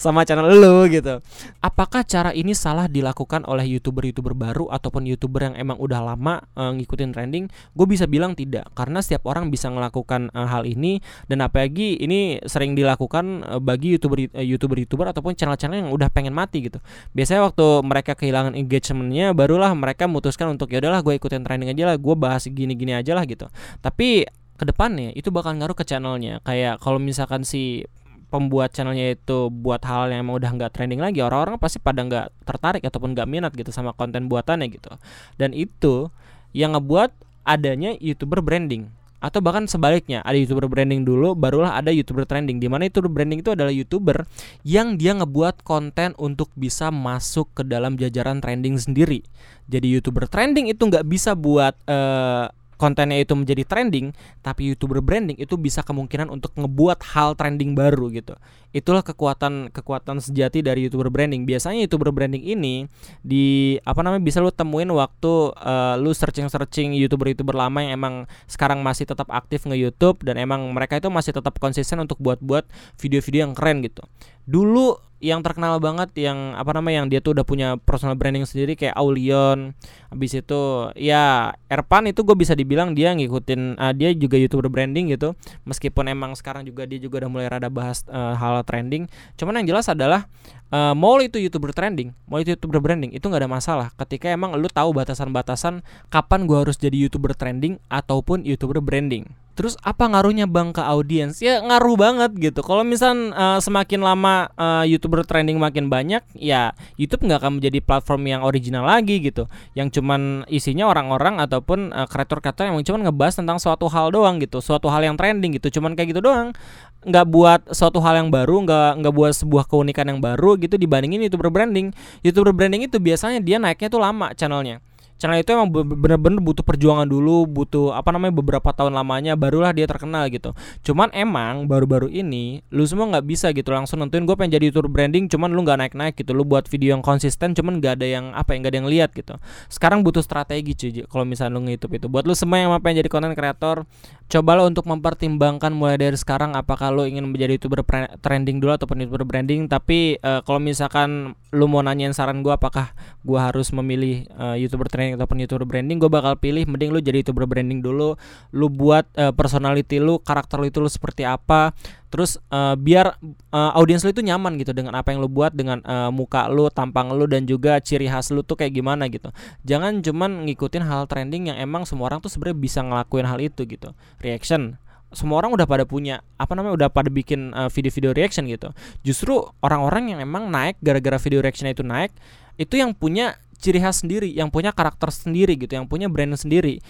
sama 0.00 0.24
channel 0.24 0.48
lu 0.48 0.88
gitu. 0.88 1.20
Apakah 1.60 2.08
cara 2.08 2.32
ini 2.32 2.56
salah 2.56 2.88
dilakukan 2.88 3.44
oleh 3.44 3.68
youtuber-youtuber 3.76 4.32
baru 4.32 4.72
ataupun 4.72 5.04
youtuber 5.04 5.52
yang 5.52 5.60
emang 5.60 5.76
udah 5.76 6.00
lama 6.00 6.40
uh, 6.56 6.72
ngikutin 6.72 7.12
trending? 7.12 7.52
Gue 7.76 7.84
bisa 7.84 8.08
bilang 8.08 8.32
tidak, 8.32 8.72
karena 8.72 9.04
setiap 9.04 9.28
orang 9.28 9.52
bisa 9.52 9.68
melakukan 9.68 10.32
uh, 10.32 10.48
hal 10.48 10.64
ini 10.64 11.04
dan 11.28 11.44
apalagi 11.44 12.00
ini 12.00 12.40
sering 12.48 12.72
dilakukan 12.72 13.44
uh, 13.44 13.60
bagi 13.60 14.00
youtuber 14.00 14.24
youtuber 14.40 14.80
youtuber 14.80 15.06
ataupun 15.12 15.36
channel-channel 15.36 15.84
yang 15.84 15.92
udah 15.92 16.08
pengen 16.08 16.32
mati 16.32 16.64
gitu. 16.64 16.80
Biasanya 17.12 17.52
waktu 17.52 17.66
mereka 17.84 18.16
kehilangan 18.16 18.56
engagementnya, 18.56 19.36
barulah 19.36 19.68
mereka 19.76 20.08
memutuskan 20.08 20.48
untuk 20.56 20.72
ya 20.72 20.80
udahlah 20.80 21.04
gue 21.04 21.20
ikutin 21.20 21.44
trending 21.44 21.76
aja 21.76 21.92
lah, 21.92 22.00
gue 22.00 22.14
bahas 22.16 22.48
gini-gini 22.48 22.96
aja 22.96 23.12
lah 23.12 23.28
gitu. 23.28 23.52
Tapi 23.84 24.24
ke 24.56 24.64
depannya 24.68 25.12
itu 25.16 25.32
bakal 25.32 25.56
ngaruh 25.56 25.72
ke 25.72 25.88
channelnya 25.88 26.44
kayak 26.44 26.84
kalau 26.84 27.00
misalkan 27.00 27.48
si 27.48 27.88
pembuat 28.30 28.70
channelnya 28.70 29.18
itu 29.18 29.50
buat 29.50 29.82
hal 29.82 30.14
yang 30.14 30.22
emang 30.22 30.38
udah 30.38 30.50
nggak 30.54 30.70
trending 30.72 31.02
lagi 31.02 31.18
orang-orang 31.20 31.58
pasti 31.58 31.82
pada 31.82 32.06
nggak 32.06 32.46
tertarik 32.46 32.82
ataupun 32.86 33.18
nggak 33.18 33.28
minat 33.28 33.52
gitu 33.52 33.74
sama 33.74 33.90
konten 33.92 34.30
buatannya 34.30 34.70
gitu. 34.70 34.94
Dan 35.34 35.50
itu 35.52 36.08
yang 36.54 36.78
ngebuat 36.78 37.10
adanya 37.42 37.98
youtuber 37.98 38.38
branding 38.38 38.86
atau 39.20 39.44
bahkan 39.44 39.68
sebaliknya 39.68 40.24
ada 40.24 40.32
youtuber 40.32 40.64
branding 40.64 41.04
dulu 41.04 41.36
barulah 41.36 41.76
ada 41.76 41.92
youtuber 41.92 42.24
trending 42.24 42.56
di 42.56 42.72
mana 42.72 42.88
youtuber 42.88 43.12
branding 43.12 43.44
itu 43.44 43.52
adalah 43.52 43.68
youtuber 43.68 44.24
yang 44.64 44.96
dia 44.96 45.12
ngebuat 45.12 45.60
konten 45.60 46.16
untuk 46.16 46.48
bisa 46.56 46.88
masuk 46.88 47.52
ke 47.52 47.62
dalam 47.68 48.00
jajaran 48.00 48.40
trending 48.40 48.80
sendiri. 48.80 49.20
Jadi 49.68 49.92
youtuber 49.92 50.24
trending 50.24 50.72
itu 50.72 50.80
nggak 50.80 51.04
bisa 51.04 51.36
buat 51.36 51.76
uh, 51.84 52.48
kontennya 52.80 53.20
itu 53.20 53.36
menjadi 53.36 53.68
trending, 53.68 54.16
tapi 54.40 54.72
youtuber 54.72 55.04
branding 55.04 55.36
itu 55.36 55.60
bisa 55.60 55.84
kemungkinan 55.84 56.32
untuk 56.32 56.56
ngebuat 56.56 57.04
hal 57.12 57.36
trending 57.36 57.76
baru 57.76 58.08
gitu. 58.08 58.32
Itulah 58.72 59.04
kekuatan 59.04 59.68
kekuatan 59.68 60.24
sejati 60.24 60.64
dari 60.64 60.88
youtuber 60.88 61.12
branding. 61.12 61.44
Biasanya 61.44 61.84
youtuber 61.84 62.08
branding 62.08 62.40
ini 62.40 62.88
di 63.20 63.76
apa 63.84 64.00
namanya 64.00 64.24
bisa 64.24 64.40
lu 64.40 64.48
temuin 64.48 64.88
waktu 64.88 65.52
uh, 65.60 66.00
lu 66.00 66.16
searching 66.16 66.48
searching 66.48 66.96
youtuber 66.96 67.28
youtuber 67.28 67.52
lama 67.52 67.84
yang 67.84 68.00
emang 68.00 68.14
sekarang 68.48 68.80
masih 68.80 69.04
tetap 69.04 69.28
aktif 69.28 69.68
nge 69.68 69.76
YouTube 69.76 70.24
dan 70.24 70.40
emang 70.40 70.64
mereka 70.72 70.96
itu 70.96 71.12
masih 71.12 71.36
tetap 71.36 71.60
konsisten 71.60 72.00
untuk 72.00 72.16
buat-buat 72.16 72.64
video-video 72.96 73.44
yang 73.44 73.52
keren 73.52 73.84
gitu. 73.84 74.00
Dulu 74.48 75.09
yang 75.20 75.44
terkenal 75.44 75.76
banget 75.84 76.08
yang 76.16 76.56
apa 76.56 76.72
namanya 76.72 77.04
yang 77.04 77.08
dia 77.12 77.20
tuh 77.20 77.36
udah 77.36 77.44
punya 77.44 77.76
personal 77.76 78.16
branding 78.16 78.48
sendiri 78.48 78.72
kayak 78.72 78.96
Aulion 78.96 79.76
habis 80.08 80.32
itu 80.32 80.88
ya 80.96 81.52
Erpan 81.68 82.08
itu 82.08 82.24
gue 82.24 82.32
bisa 82.32 82.56
dibilang 82.56 82.96
dia 82.96 83.12
ngikutin 83.12 83.76
uh, 83.76 83.92
dia 83.92 84.16
juga 84.16 84.40
youtuber 84.40 84.72
branding 84.72 85.12
gitu. 85.12 85.36
Meskipun 85.68 86.08
emang 86.08 86.32
sekarang 86.34 86.64
juga 86.64 86.88
dia 86.88 86.96
juga 86.96 87.20
udah 87.22 87.30
mulai 87.30 87.46
rada 87.52 87.68
bahas 87.68 88.02
uh, 88.08 88.32
hal 88.34 88.64
trending. 88.64 89.06
Cuman 89.36 89.60
yang 89.60 89.76
jelas 89.76 89.92
adalah 89.92 90.24
uh, 90.72 90.96
mau 90.96 91.20
itu 91.20 91.36
youtuber 91.36 91.76
trending 91.76 92.16
mau 92.24 92.40
itu 92.40 92.56
youtuber 92.56 92.80
branding 92.80 93.12
itu 93.12 93.22
nggak 93.22 93.44
ada 93.44 93.50
masalah. 93.50 93.88
Ketika 94.00 94.32
emang 94.32 94.56
lu 94.56 94.72
tahu 94.72 94.96
batasan-batasan 94.96 95.84
kapan 96.08 96.48
gue 96.48 96.58
harus 96.64 96.80
jadi 96.80 96.96
youtuber 96.96 97.36
trending 97.36 97.76
ataupun 97.92 98.48
youtuber 98.48 98.80
branding 98.80 99.28
Terus 99.60 99.76
apa 99.84 100.08
ngaruhnya 100.08 100.48
bang 100.48 100.72
ke 100.72 100.80
audiens? 100.80 101.36
Ya 101.44 101.60
ngaruh 101.60 102.00
banget 102.00 102.32
gitu. 102.40 102.64
Kalau 102.64 102.80
misal 102.80 103.28
uh, 103.36 103.60
semakin 103.60 104.00
lama 104.00 104.48
uh, 104.56 104.88
youtuber 104.88 105.20
trending 105.20 105.60
makin 105.60 105.92
banyak, 105.92 106.24
ya 106.32 106.72
YouTube 106.96 107.28
nggak 107.28 107.44
akan 107.44 107.60
menjadi 107.60 107.84
platform 107.84 108.24
yang 108.24 108.40
original 108.40 108.88
lagi 108.88 109.20
gitu. 109.20 109.52
Yang 109.76 110.00
cuman 110.00 110.48
isinya 110.48 110.88
orang-orang 110.88 111.44
ataupun 111.44 111.92
kreator-kreator 111.92 112.64
uh, 112.64 112.72
yang 112.72 112.80
cuman 112.80 113.12
ngebahas 113.12 113.36
tentang 113.36 113.60
suatu 113.60 113.84
hal 113.92 114.08
doang 114.08 114.40
gitu, 114.40 114.64
suatu 114.64 114.88
hal 114.88 115.04
yang 115.04 115.20
trending 115.20 115.60
gitu. 115.60 115.76
Cuman 115.76 115.92
kayak 115.92 116.16
gitu 116.16 116.24
doang. 116.24 116.56
Nggak 117.04 117.26
buat 117.28 117.60
suatu 117.68 118.00
hal 118.00 118.16
yang 118.16 118.32
baru, 118.32 118.64
nggak 118.64 119.04
nggak 119.04 119.12
buat 119.12 119.36
sebuah 119.36 119.68
keunikan 119.68 120.08
yang 120.08 120.24
baru 120.24 120.56
gitu 120.56 120.80
dibandingin 120.80 121.20
youtuber 121.28 121.52
branding. 121.52 121.92
Youtuber 122.24 122.56
branding 122.56 122.88
itu 122.88 122.96
biasanya 122.96 123.44
dia 123.44 123.60
naiknya 123.60 123.92
tuh 123.92 124.00
lama 124.00 124.32
channelnya 124.32 124.80
channel 125.20 125.36
itu 125.36 125.52
emang 125.52 125.68
bener-bener 125.68 126.40
butuh 126.40 126.64
perjuangan 126.64 127.04
dulu 127.04 127.44
butuh 127.44 127.92
apa 127.92 128.08
namanya 128.16 128.32
beberapa 128.32 128.72
tahun 128.72 128.96
lamanya 128.96 129.36
barulah 129.36 129.70
dia 129.76 129.84
terkenal 129.84 130.32
gitu. 130.32 130.56
Cuman 130.80 131.12
emang 131.12 131.68
baru-baru 131.68 132.08
ini 132.08 132.64
lu 132.72 132.88
semua 132.88 133.12
nggak 133.12 133.26
bisa 133.28 133.52
gitu 133.52 133.68
langsung 133.68 134.00
nentuin 134.00 134.24
gue 134.24 134.32
pengen 134.32 134.56
jadi 134.56 134.72
youtuber 134.72 134.88
branding 134.88 135.28
cuman 135.28 135.52
lu 135.52 135.60
nggak 135.60 135.78
naik-naik 135.84 136.14
gitu 136.16 136.32
lu 136.32 136.48
buat 136.48 136.64
video 136.72 136.96
yang 136.96 137.04
konsisten 137.04 137.52
cuman 137.52 137.78
nggak 137.78 138.00
ada 138.00 138.06
yang 138.08 138.32
apa 138.32 138.56
yang 138.56 138.64
nggak 138.64 138.72
ada 138.72 138.78
yang 138.80 138.88
lihat 138.88 139.10
gitu. 139.12 139.36
Sekarang 139.68 140.00
butuh 140.00 140.24
strategi 140.24 140.72
cuy 140.72 141.04
kalau 141.04 141.28
misalnya 141.28 141.60
lu 141.60 141.68
nge-youtube 141.68 142.00
itu. 142.00 142.06
Buat 142.08 142.24
lu 142.24 142.32
semua 142.32 142.56
yang 142.56 142.72
pengen 142.80 143.04
jadi 143.04 143.10
content 143.12 143.36
creator 143.36 143.84
cobalah 144.30 144.64
untuk 144.64 144.86
mempertimbangkan 144.86 145.74
mulai 145.74 145.98
dari 145.98 146.14
sekarang 146.14 146.54
apakah 146.54 146.94
lu 146.94 147.02
ingin 147.02 147.26
menjadi 147.26 147.58
youtuber 147.58 147.82
trending 148.22 148.62
dulu 148.62 148.78
ataupun 148.78 149.02
youtuber 149.04 149.26
branding. 149.26 149.66
Tapi 149.66 150.22
uh, 150.22 150.40
kalau 150.46 150.62
misalkan 150.62 151.34
lu 151.50 151.66
mau 151.66 151.82
nanyain 151.82 152.14
saran 152.14 152.46
gue 152.46 152.54
apakah 152.54 152.94
gue 153.26 153.38
harus 153.38 153.74
memilih 153.74 154.30
uh, 154.38 154.54
youtuber 154.54 154.86
trending 154.86 155.09
ataupun 155.16 155.42
youtuber 155.42 155.66
branding 155.66 155.96
gue 155.96 156.10
bakal 156.10 156.36
pilih 156.36 156.66
mending 156.68 156.90
lu 156.92 157.00
jadi 157.00 157.24
youtuber 157.24 157.48
branding 157.48 157.80
dulu. 157.80 158.18
Lu 158.52 158.66
buat 158.68 159.08
uh, 159.16 159.32
personality 159.32 159.98
lu 159.98 160.18
karakter 160.20 160.60
lu 160.60 160.68
itu 160.68 160.78
lu 160.78 160.90
seperti 160.90 161.24
apa. 161.24 161.72
Terus 162.10 162.42
uh, 162.50 162.74
biar 162.74 163.14
uh, 163.54 163.78
audiens 163.78 164.02
lu 164.02 164.10
itu 164.10 164.20
nyaman 164.20 164.58
gitu 164.58 164.74
dengan 164.74 164.98
apa 164.98 165.14
yang 165.14 165.22
lu 165.22 165.30
buat 165.30 165.54
dengan 165.54 165.78
uh, 165.86 166.10
muka 166.10 166.50
lu 166.50 166.66
tampang 166.68 167.14
lu 167.14 167.30
dan 167.30 167.46
juga 167.46 167.78
ciri 167.78 168.10
khas 168.10 168.34
lu 168.34 168.42
tuh 168.42 168.58
kayak 168.58 168.74
gimana 168.74 169.06
gitu. 169.06 169.30
Jangan 169.62 170.02
cuman 170.02 170.50
ngikutin 170.50 170.82
hal 170.82 171.06
trending 171.06 171.54
yang 171.54 171.58
emang 171.58 171.86
semua 171.86 172.10
orang 172.10 172.18
tuh 172.18 172.28
sebenarnya 172.28 172.58
bisa 172.58 172.80
ngelakuin 172.82 173.26
hal 173.26 173.38
itu 173.38 173.62
gitu. 173.64 173.94
Reaction. 174.18 174.76
Semua 175.10 175.42
orang 175.42 175.50
udah 175.50 175.66
pada 175.66 175.82
punya 175.82 176.22
apa 176.38 176.54
namanya 176.54 176.86
udah 176.86 176.88
pada 176.90 177.10
bikin 177.10 177.50
video-video 177.50 178.10
uh, 178.10 178.16
reaction 178.18 178.46
gitu. 178.46 178.70
Justru 179.02 179.42
orang-orang 179.58 180.14
yang 180.14 180.20
emang 180.22 180.46
naik 180.50 180.78
gara-gara 180.78 181.18
video 181.18 181.42
reaction 181.42 181.66
itu 181.66 181.82
naik 181.82 182.14
itu 182.60 182.76
yang 182.76 182.92
punya 182.92 183.40
ciri 183.60 183.78
khas 183.78 184.00
sendiri, 184.00 184.32
yang 184.32 184.48
punya 184.48 184.72
karakter 184.72 185.12
sendiri 185.12 185.54
gitu, 185.60 185.76
yang 185.76 185.84
punya 185.84 186.08
brand 186.08 186.32
sendiri 186.34 186.80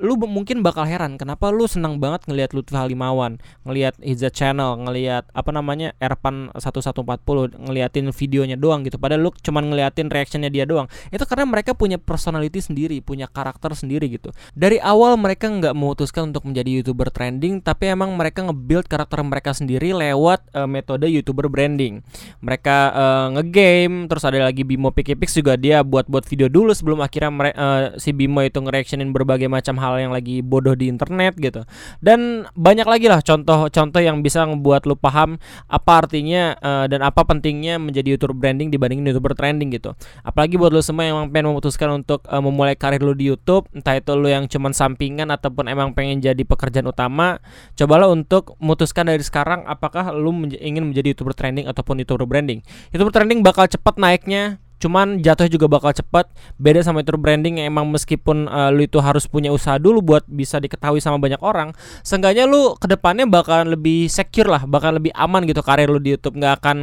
lu 0.00 0.16
mungkin 0.16 0.64
bakal 0.64 0.88
heran 0.88 1.20
kenapa 1.20 1.52
lu 1.52 1.68
senang 1.68 2.00
banget 2.00 2.24
ngelihat 2.24 2.50
Lutfi 2.56 2.74
Halimawan, 2.74 3.36
ngelihat 3.68 4.00
Hiza 4.00 4.32
Channel, 4.32 4.80
ngelihat 4.88 5.28
apa 5.30 5.50
namanya 5.52 5.92
Erpan 6.00 6.48
1140, 6.56 7.60
ngeliatin 7.60 8.08
videonya 8.10 8.56
doang 8.56 8.82
gitu. 8.88 8.96
Padahal 8.96 9.28
lu 9.28 9.30
cuman 9.36 9.68
ngeliatin 9.68 10.08
reactionnya 10.08 10.48
dia 10.48 10.64
doang. 10.64 10.88
Itu 11.12 11.28
karena 11.28 11.44
mereka 11.44 11.76
punya 11.76 12.00
personality 12.00 12.64
sendiri, 12.64 13.04
punya 13.04 13.28
karakter 13.28 13.76
sendiri 13.76 14.08
gitu. 14.08 14.32
Dari 14.56 14.80
awal 14.80 15.20
mereka 15.20 15.52
nggak 15.52 15.76
memutuskan 15.76 16.32
untuk 16.32 16.48
menjadi 16.48 16.80
youtuber 16.80 17.12
trending, 17.12 17.60
tapi 17.60 17.92
emang 17.92 18.16
mereka 18.16 18.46
nge-build 18.48 18.88
karakter 18.88 19.20
mereka 19.20 19.52
sendiri 19.52 19.92
lewat 19.92 20.48
uh, 20.56 20.64
metode 20.64 21.06
youtuber 21.12 21.52
branding. 21.52 22.00
Mereka 22.40 22.76
uh, 22.96 23.26
ngegame, 23.36 24.08
terus 24.08 24.24
ada 24.24 24.40
lagi 24.40 24.64
Bimo 24.64 24.88
Pikipix 24.94 25.36
juga 25.36 25.60
dia 25.60 25.84
buat-buat 25.84 26.24
video 26.24 26.48
dulu 26.48 26.72
sebelum 26.72 27.04
akhirnya 27.04 27.30
uh, 27.52 27.82
si 28.00 28.16
Bimo 28.16 28.40
itu 28.40 28.56
nge-reactionin 28.62 29.12
berbagai 29.12 29.50
macam 29.50 29.76
hal 29.76 29.89
hal 29.90 30.08
yang 30.08 30.12
lagi 30.14 30.40
bodoh 30.40 30.78
di 30.78 30.86
internet 30.86 31.34
gitu. 31.36 31.66
Dan 31.98 32.46
banyak 32.54 32.86
lagi 32.86 33.10
lah 33.10 33.20
contoh-contoh 33.20 34.00
yang 34.00 34.22
bisa 34.22 34.46
membuat 34.46 34.86
lu 34.86 34.94
paham 34.94 35.36
apa 35.66 36.06
artinya 36.06 36.54
uh, 36.62 36.86
dan 36.86 37.02
apa 37.02 37.26
pentingnya 37.26 37.76
menjadi 37.82 38.14
youtuber 38.16 38.38
branding 38.38 38.70
dibandingin 38.70 39.10
youtuber 39.10 39.34
trending 39.34 39.74
gitu. 39.74 39.92
Apalagi 40.22 40.54
buat 40.56 40.70
lu 40.70 40.80
semua 40.80 41.10
yang 41.10 41.26
pengen 41.28 41.52
memutuskan 41.52 41.90
untuk 41.90 42.22
uh, 42.30 42.38
memulai 42.38 42.78
karir 42.78 43.02
lu 43.02 43.12
di 43.12 43.28
YouTube 43.28 43.66
entah 43.74 43.98
itu 43.98 44.14
lu 44.14 44.30
yang 44.30 44.46
cuman 44.46 44.70
sampingan 44.70 45.28
ataupun 45.34 45.66
emang 45.66 45.92
pengen 45.92 46.22
jadi 46.22 46.42
pekerjaan 46.46 46.86
utama 46.86 47.42
cobalah 47.74 48.06
untuk 48.08 48.54
memutuskan 48.62 49.10
dari 49.10 49.22
sekarang 49.24 49.66
apakah 49.66 50.14
lu 50.14 50.30
ingin 50.56 50.86
menjadi 50.86 51.12
youtuber 51.12 51.34
trending 51.34 51.66
ataupun 51.66 52.00
youtuber 52.00 52.24
branding. 52.24 52.62
Youtuber 52.94 53.10
trending 53.10 53.42
bakal 53.42 53.66
cepat 53.66 53.98
naiknya 53.98 54.62
cuman 54.80 55.20
jatuhnya 55.20 55.52
juga 55.52 55.68
bakal 55.68 55.92
cepat 55.92 56.32
beda 56.56 56.80
sama 56.80 57.04
itu 57.04 57.12
branding 57.14 57.60
yang 57.60 57.76
emang 57.76 57.86
meskipun 57.92 58.48
uh, 58.48 58.72
lu 58.72 58.88
itu 58.88 58.96
harus 58.98 59.28
punya 59.28 59.52
usaha 59.52 59.76
dulu 59.76 60.00
buat 60.00 60.24
bisa 60.24 60.56
diketahui 60.56 61.04
sama 61.04 61.20
banyak 61.20 61.38
orang 61.44 61.76
seenggaknya 62.00 62.48
lu 62.48 62.74
ke 62.80 62.88
depannya 62.88 63.28
bakal 63.28 63.68
lebih 63.68 64.08
secure 64.08 64.48
lah 64.48 64.64
bakal 64.64 64.96
lebih 64.96 65.12
aman 65.12 65.44
gitu 65.44 65.60
karir 65.60 65.90
lu 65.90 66.00
di 66.00 66.16
YouTube. 66.16 66.38
Nggak 66.40 66.54
akan 66.62 66.76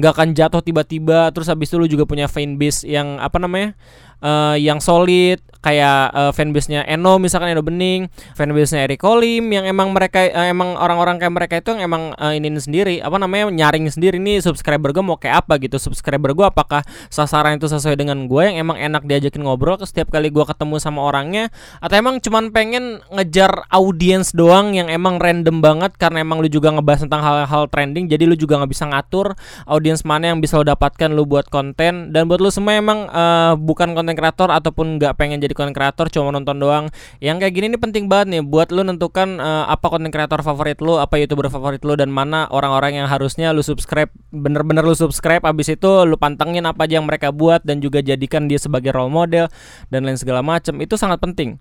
nggak 0.00 0.12
akan 0.12 0.28
jatuh 0.34 0.60
tiba-tiba 0.64 1.30
terus 1.30 1.46
habis 1.46 1.70
itu 1.70 1.76
lu 1.78 1.86
juga 1.86 2.08
punya 2.08 2.26
fanbase 2.26 2.88
yang 2.88 3.22
apa 3.22 3.38
namanya 3.38 3.78
uh, 4.22 4.56
yang 4.56 4.80
solid 4.80 5.42
kayak 5.66 6.14
uh, 6.14 6.30
fanbase-nya 6.30 6.86
Eno 6.86 7.18
misalkan 7.18 7.50
Eno 7.50 7.66
Bening, 7.66 8.06
fanbase-nya 8.38 8.86
Eric 8.86 9.02
Kolim 9.02 9.50
yang 9.50 9.66
emang 9.66 9.90
mereka 9.90 10.22
uh, 10.22 10.46
emang 10.46 10.78
orang-orang 10.78 11.18
kayak 11.18 11.34
mereka 11.34 11.54
itu 11.58 11.74
yang 11.74 11.90
emang 11.90 12.14
uh, 12.14 12.30
ini 12.30 12.54
sendiri 12.54 13.02
apa 13.02 13.18
namanya 13.18 13.50
nyaring 13.50 13.90
sendiri 13.90 14.22
nih 14.22 14.38
subscriber 14.38 14.94
gue 14.94 15.02
mau 15.02 15.18
kayak 15.18 15.42
apa 15.42 15.58
gitu 15.58 15.82
subscriber 15.82 16.30
gue 16.38 16.46
apakah 16.46 16.86
sasaran 17.10 17.58
itu 17.58 17.66
sesuai 17.66 17.98
dengan 17.98 18.30
gue 18.30 18.42
yang 18.46 18.62
emang 18.62 18.78
enak 18.78 19.02
diajakin 19.10 19.42
ngobrol 19.42 19.74
setiap 19.82 20.14
kali 20.14 20.30
gue 20.30 20.44
ketemu 20.46 20.78
sama 20.78 21.02
orangnya 21.02 21.50
atau 21.82 21.98
emang 21.98 22.22
cuman 22.22 22.54
pengen 22.54 23.02
ngejar 23.10 23.66
audiens 23.74 24.30
doang 24.30 24.70
yang 24.72 24.86
emang 24.86 25.18
random 25.18 25.58
banget 25.58 25.98
karena 25.98 26.22
emang 26.22 26.38
lu 26.38 26.46
juga 26.46 26.70
ngebahas 26.70 27.10
tentang 27.10 27.26
hal-hal 27.26 27.66
trending 27.66 28.06
jadi 28.06 28.22
lu 28.30 28.38
juga 28.38 28.62
nggak 28.62 28.70
bisa 28.70 28.86
ngatur 28.86 29.34
audiens 29.66 30.06
mana 30.06 30.30
yang 30.30 30.38
bisa 30.38 30.62
lo 30.62 30.64
dapatkan 30.64 31.10
lu 31.10 31.26
buat 31.26 31.50
konten 31.50 32.14
dan 32.14 32.30
buat 32.30 32.38
lu 32.38 32.54
semua 32.54 32.78
emang 32.78 33.10
uh, 33.10 33.58
bukan 33.58 33.98
kreator 34.14 34.52
ataupun 34.54 35.02
nggak 35.02 35.18
pengen 35.18 35.42
jadi 35.42 35.56
konten 35.56 35.74
kreator 35.74 36.06
cuma 36.12 36.30
nonton 36.30 36.60
doang. 36.62 36.86
Yang 37.18 37.42
kayak 37.42 37.52
gini 37.56 37.66
ini 37.74 37.78
penting 37.80 38.06
banget 38.06 38.26
nih 38.38 38.42
buat 38.46 38.70
lu 38.70 38.86
nentukan 38.86 39.42
uh, 39.42 39.66
apa 39.66 39.86
konten 39.90 40.14
kreator 40.14 40.44
favorit 40.46 40.78
lu 40.78 41.00
apa 41.00 41.18
youtuber 41.18 41.50
favorit 41.50 41.82
lu 41.82 41.98
dan 41.98 42.14
mana 42.14 42.46
orang-orang 42.54 43.02
yang 43.02 43.08
harusnya 43.10 43.50
lu 43.50 43.64
subscribe 43.64 44.12
bener-bener 44.30 44.86
lu 44.86 44.94
subscribe 44.94 45.42
abis 45.42 45.74
itu 45.74 45.90
lu 46.06 46.14
pantengin 46.14 46.62
apa 46.68 46.86
aja 46.86 47.02
yang 47.02 47.08
mereka 47.08 47.34
buat 47.34 47.64
dan 47.66 47.82
juga 47.82 48.04
jadikan 48.04 48.46
dia 48.46 48.60
sebagai 48.60 48.94
role 48.94 49.10
model 49.10 49.50
dan 49.88 50.04
lain 50.06 50.20
segala 50.20 50.44
macam 50.44 50.78
itu 50.78 50.94
sangat 50.94 51.18
penting 51.18 51.56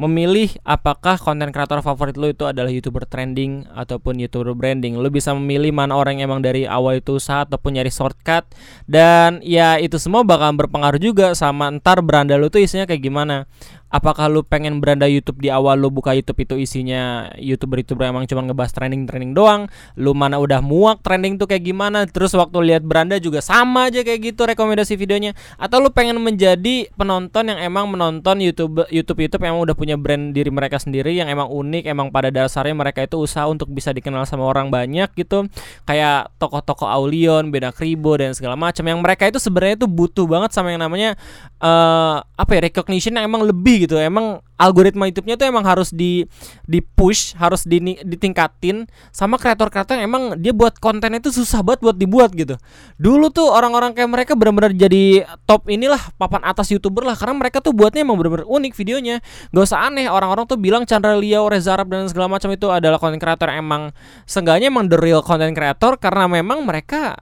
memilih 0.00 0.48
apakah 0.64 1.20
konten 1.20 1.52
kreator 1.52 1.84
favorit 1.84 2.16
lo 2.16 2.32
itu 2.32 2.48
adalah 2.48 2.72
youtuber 2.72 3.04
trending 3.04 3.68
ataupun 3.76 4.16
youtuber 4.16 4.56
branding. 4.56 4.96
Lo 4.96 5.12
bisa 5.12 5.36
memilih 5.36 5.76
mana 5.76 5.92
orang 5.92 6.16
yang 6.16 6.32
emang 6.32 6.40
dari 6.40 6.64
awal 6.64 7.04
itu 7.04 7.20
usaha 7.20 7.44
ataupun 7.44 7.76
nyari 7.76 7.92
shortcut. 7.92 8.48
Dan 8.88 9.44
ya 9.44 9.76
itu 9.76 10.00
semua 10.00 10.24
bakal 10.24 10.56
berpengaruh 10.56 10.96
juga 10.96 11.36
sama 11.36 11.68
ntar 11.76 12.00
beranda 12.00 12.40
lo 12.40 12.48
tuh 12.48 12.64
isinya 12.64 12.88
kayak 12.88 13.04
gimana 13.04 13.44
apakah 13.90 14.30
lu 14.30 14.46
pengen 14.46 14.78
beranda 14.78 15.10
YouTube 15.10 15.42
di 15.42 15.50
awal 15.50 15.76
lu 15.82 15.90
buka 15.90 16.14
YouTube 16.14 16.46
itu 16.46 16.54
isinya 16.62 17.28
youtuber-youtuber 17.36 18.06
emang 18.06 18.24
cuma 18.30 18.46
ngebahas 18.46 18.70
trending-trending 18.72 19.34
doang? 19.34 19.66
Lu 19.98 20.14
mana 20.14 20.38
udah 20.38 20.62
muak 20.62 21.02
trending 21.02 21.36
tuh 21.36 21.50
kayak 21.50 21.66
gimana? 21.66 22.06
Terus 22.06 22.32
waktu 22.38 22.56
lihat 22.62 22.86
beranda 22.86 23.18
juga 23.18 23.42
sama 23.42 23.90
aja 23.90 24.06
kayak 24.06 24.32
gitu 24.32 24.46
rekomendasi 24.46 24.94
videonya. 24.94 25.34
Atau 25.58 25.82
lu 25.82 25.90
pengen 25.90 26.22
menjadi 26.22 26.88
penonton 26.94 27.50
yang 27.50 27.58
emang 27.58 27.90
menonton 27.90 28.38
YouTube 28.38 28.86
YouTube 28.94 29.26
YouTube 29.26 29.42
yang 29.42 29.58
emang 29.58 29.66
udah 29.66 29.76
punya 29.76 29.98
brand 29.98 30.30
diri 30.30 30.48
mereka 30.48 30.78
sendiri 30.78 31.10
yang 31.18 31.26
emang 31.26 31.50
unik 31.50 31.90
emang 31.90 32.14
pada 32.14 32.30
dasarnya 32.30 32.72
mereka 32.72 33.02
itu 33.02 33.18
usaha 33.18 33.50
untuk 33.50 33.68
bisa 33.74 33.90
dikenal 33.90 34.22
sama 34.24 34.46
orang 34.46 34.70
banyak 34.70 35.10
gitu. 35.18 35.50
Kayak 35.84 36.30
tokoh-tokoh 36.38 36.86
Aulion, 36.86 37.50
Beda 37.50 37.74
Kribo 37.74 38.14
dan 38.14 38.32
segala 38.38 38.54
macam. 38.54 38.86
Yang 38.86 39.00
mereka 39.02 39.26
itu 39.26 39.42
sebenarnya 39.42 39.82
itu 39.82 39.88
butuh 39.90 40.30
banget 40.30 40.54
sama 40.54 40.70
yang 40.70 40.86
namanya 40.86 41.18
uh, 41.58 42.22
apa 42.22 42.50
ya 42.54 42.60
recognition 42.70 43.18
yang 43.18 43.26
emang 43.26 43.42
lebih 43.42 43.79
gitu. 43.80 43.96
Emang 43.96 44.44
algoritma 44.60 45.08
YouTube-nya 45.08 45.40
tuh 45.40 45.48
emang 45.48 45.64
harus 45.64 45.88
di 45.88 46.28
di 46.68 46.84
push 46.84 47.32
harus 47.40 47.64
di, 47.64 47.80
ditingkatin 48.04 48.84
sama 49.08 49.40
kreator-kreator 49.40 49.96
yang 49.96 50.12
emang 50.12 50.24
dia 50.36 50.52
buat 50.52 50.76
konten 50.76 51.16
itu 51.16 51.32
susah 51.32 51.64
banget 51.64 51.80
buat 51.80 51.96
dibuat 51.96 52.30
gitu. 52.36 52.60
Dulu 53.00 53.32
tuh 53.32 53.48
orang-orang 53.48 53.96
kayak 53.96 54.10
mereka 54.12 54.32
benar-benar 54.36 54.76
jadi 54.76 55.24
top 55.48 55.66
inilah 55.72 56.12
papan 56.20 56.44
atas 56.44 56.68
youtuber 56.68 57.08
lah. 57.08 57.16
Karena 57.16 57.40
mereka 57.40 57.64
tuh 57.64 57.72
buatnya 57.72 58.04
emang 58.04 58.20
benar-benar 58.20 58.44
unik 58.44 58.72
videonya. 58.76 59.24
Gak 59.50 59.64
usah 59.64 59.88
aneh 59.88 60.12
orang-orang 60.12 60.44
tuh 60.44 60.60
bilang 60.60 60.84
Chandra 60.84 61.16
Liao 61.16 61.48
Reza 61.48 61.72
Arab 61.72 61.88
dan 61.88 62.04
segala 62.12 62.28
macam 62.28 62.52
itu 62.52 62.68
adalah 62.68 63.00
konten 63.00 63.16
kreator. 63.16 63.48
Emang 63.48 63.96
seenggaknya 64.28 64.68
emang 64.68 64.92
the 64.92 65.00
real 65.00 65.24
content 65.24 65.56
creator 65.56 65.96
karena 65.96 66.28
memang 66.28 66.62
mereka 66.68 67.16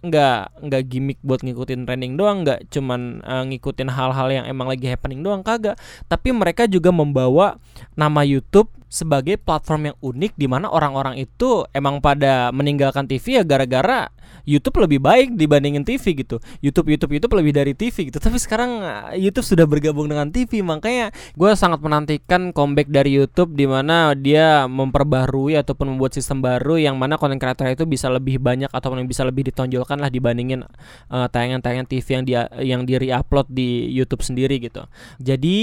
nggak 0.00 0.64
nggak 0.64 0.82
gimmick 0.88 1.20
buat 1.20 1.44
ngikutin 1.44 1.84
trending 1.84 2.16
doang 2.16 2.40
nggak 2.40 2.72
cuman 2.72 3.20
uh, 3.20 3.44
ngikutin 3.44 3.92
hal-hal 3.92 4.28
yang 4.32 4.44
emang 4.48 4.64
lagi 4.66 4.88
happening 4.88 5.20
doang 5.20 5.44
kagak. 5.44 5.76
Tapi 6.08 6.32
mereka 6.32 6.64
juga 6.64 6.88
membawa 6.88 7.60
nama 7.92 8.24
YouTube 8.24 8.72
sebagai 8.90 9.38
platform 9.38 9.94
yang 9.94 9.96
unik 10.02 10.32
di 10.34 10.46
mana 10.50 10.66
orang-orang 10.66 11.22
itu 11.22 11.62
emang 11.70 12.02
pada 12.02 12.50
meninggalkan 12.50 13.06
TV 13.06 13.38
ya 13.38 13.42
gara-gara 13.46 14.10
YouTube 14.44 14.82
lebih 14.82 14.98
baik 15.02 15.38
dibandingin 15.38 15.86
TV 15.86 16.26
gitu. 16.26 16.42
YouTube 16.58 16.90
YouTube 16.90 17.12
YouTube 17.18 17.34
lebih 17.38 17.52
dari 17.54 17.72
TV 17.74 18.10
gitu. 18.10 18.18
Tapi 18.18 18.38
sekarang 18.40 18.70
eh, 18.82 19.22
YouTube 19.22 19.46
sudah 19.46 19.66
bergabung 19.66 20.10
dengan 20.10 20.30
TV, 20.30 20.62
makanya 20.64 21.14
gue 21.38 21.50
sangat 21.54 21.78
menantikan 21.82 22.50
comeback 22.50 22.90
dari 22.90 23.14
YouTube 23.14 23.54
di 23.54 23.66
mana 23.68 24.12
dia 24.16 24.66
memperbarui 24.66 25.54
ataupun 25.58 25.94
membuat 25.94 26.16
sistem 26.16 26.42
baru 26.42 26.80
yang 26.80 26.96
mana 26.96 27.14
konten 27.20 27.38
kreator 27.38 27.70
itu 27.70 27.86
bisa 27.86 28.10
lebih 28.10 28.40
banyak 28.40 28.70
ataupun 28.70 29.04
bisa 29.06 29.22
lebih 29.26 29.50
ditonjolkan 29.52 30.00
lah 30.00 30.10
dibandingin 30.10 30.66
uh, 31.12 31.26
tayangan-tayangan 31.30 31.86
TV 31.86 32.06
yang 32.10 32.24
dia 32.26 32.40
yang 32.60 32.80
di 32.84 32.94
re-upload 32.98 33.46
di 33.50 33.90
YouTube 33.92 34.24
sendiri 34.24 34.58
gitu. 34.58 34.86
Jadi 35.20 35.56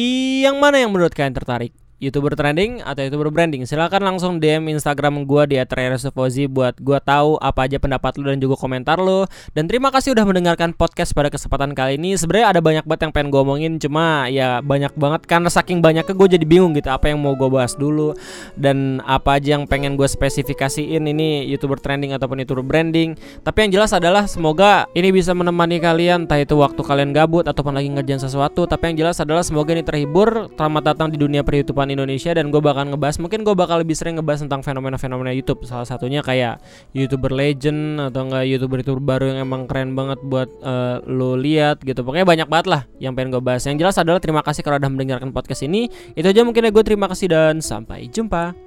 yang 0.45 0.59
mana 0.61 0.79
yang 0.79 0.93
menurut 0.93 1.11
kalian 1.11 1.35
tertarik? 1.35 1.86
Youtuber 1.97 2.37
trending 2.37 2.85
atau 2.85 3.01
youtuber 3.09 3.33
branding 3.33 3.65
silahkan 3.65 3.97
langsung 3.97 4.37
DM 4.37 4.69
Instagram 4.69 5.25
gue 5.25 5.43
di 5.49 5.55
@reresufozi 5.57 6.45
buat 6.45 6.77
gue 6.77 6.99
tahu 7.01 7.41
apa 7.41 7.65
aja 7.65 7.81
pendapat 7.81 8.21
lu 8.21 8.29
dan 8.29 8.37
juga 8.37 8.53
komentar 8.53 9.01
lu. 9.01 9.25
Dan 9.57 9.65
terima 9.65 9.89
kasih 9.89 10.13
udah 10.13 10.25
mendengarkan 10.29 10.77
podcast 10.77 11.17
pada 11.17 11.33
kesempatan 11.33 11.73
kali 11.73 11.97
ini. 11.97 12.13
Sebenarnya 12.13 12.53
ada 12.53 12.61
banyak 12.61 12.85
banget 12.85 13.01
yang 13.09 13.13
pengen 13.13 13.29
gue 13.33 13.41
omongin 13.41 13.73
cuma 13.81 14.29
ya 14.29 14.61
banyak 14.61 14.93
banget 14.93 15.25
karena 15.25 15.49
saking 15.49 15.81
banyaknya 15.81 16.13
gue 16.13 16.27
jadi 16.37 16.45
bingung 16.45 16.77
gitu 16.77 16.89
apa 16.93 17.09
yang 17.09 17.17
mau 17.17 17.33
gue 17.33 17.49
bahas 17.49 17.73
dulu 17.73 18.13
dan 18.53 19.01
apa 19.03 19.41
aja 19.41 19.57
yang 19.57 19.65
pengen 19.65 19.97
gue 19.97 20.05
spesifikasiin. 20.05 21.01
Ini 21.01 21.49
youtuber 21.49 21.81
trending 21.81 22.13
ataupun 22.13 22.45
youtuber 22.45 22.61
branding. 22.61 23.17
Tapi 23.41 23.67
yang 23.67 23.81
jelas 23.81 23.91
adalah 23.97 24.29
semoga 24.29 24.85
ini 24.93 25.09
bisa 25.09 25.33
menemani 25.33 25.81
kalian 25.81 26.29
entah 26.29 26.37
itu 26.37 26.53
waktu 26.53 26.77
kalian 26.85 27.09
gabut 27.09 27.49
ataupun 27.49 27.73
lagi 27.73 27.89
ngerjain 27.89 28.21
sesuatu. 28.21 28.69
Tapi 28.69 28.93
yang 28.93 29.07
jelas 29.07 29.17
adalah 29.17 29.41
semoga 29.41 29.73
ini 29.73 29.81
terhibur. 29.81 30.53
Selamat 30.53 30.93
datang 30.93 31.09
di 31.09 31.17
dunia 31.17 31.41
Indonesia 31.89 32.31
dan 32.35 32.53
gue 32.53 32.61
bakal 32.61 32.91
ngebahas 32.91 33.17
mungkin 33.23 33.41
gue 33.47 33.55
bakal 33.55 33.81
lebih 33.81 33.95
sering 33.95 34.19
ngebahas 34.19 34.45
tentang 34.45 34.61
fenomena-fenomena 34.61 35.31
YouTube. 35.31 35.63
Salah 35.65 35.87
satunya 35.87 36.19
kayak 36.21 36.59
youtuber 36.91 37.31
legend 37.31 37.99
atau 38.11 38.27
enggak 38.27 38.43
youtuber 38.47 38.77
youtuber 38.83 39.03
baru 39.03 39.25
yang 39.33 39.39
emang 39.47 39.65
keren 39.65 39.95
banget 39.95 40.19
buat 40.25 40.49
uh, 40.61 40.99
lo 41.07 41.39
lihat 41.39 41.81
gitu. 41.81 42.03
Pokoknya 42.03 42.27
banyak 42.27 42.47
banget 42.51 42.67
lah 42.67 42.81
yang 42.99 43.15
pengen 43.15 43.39
gue 43.39 43.43
bahas. 43.43 43.63
Yang 43.63 43.87
jelas 43.87 43.95
adalah 43.97 44.19
terima 44.19 44.41
kasih 44.43 44.61
kalau 44.61 44.77
udah 44.77 44.91
mendengarkan 44.91 45.31
podcast 45.31 45.63
ini. 45.63 45.87
Itu 46.13 46.27
aja 46.27 46.43
mungkin 46.43 46.67
ya 46.67 46.71
gue 46.71 46.83
terima 46.83 47.07
kasih 47.07 47.31
dan 47.31 47.63
sampai 47.63 48.11
jumpa 48.11 48.66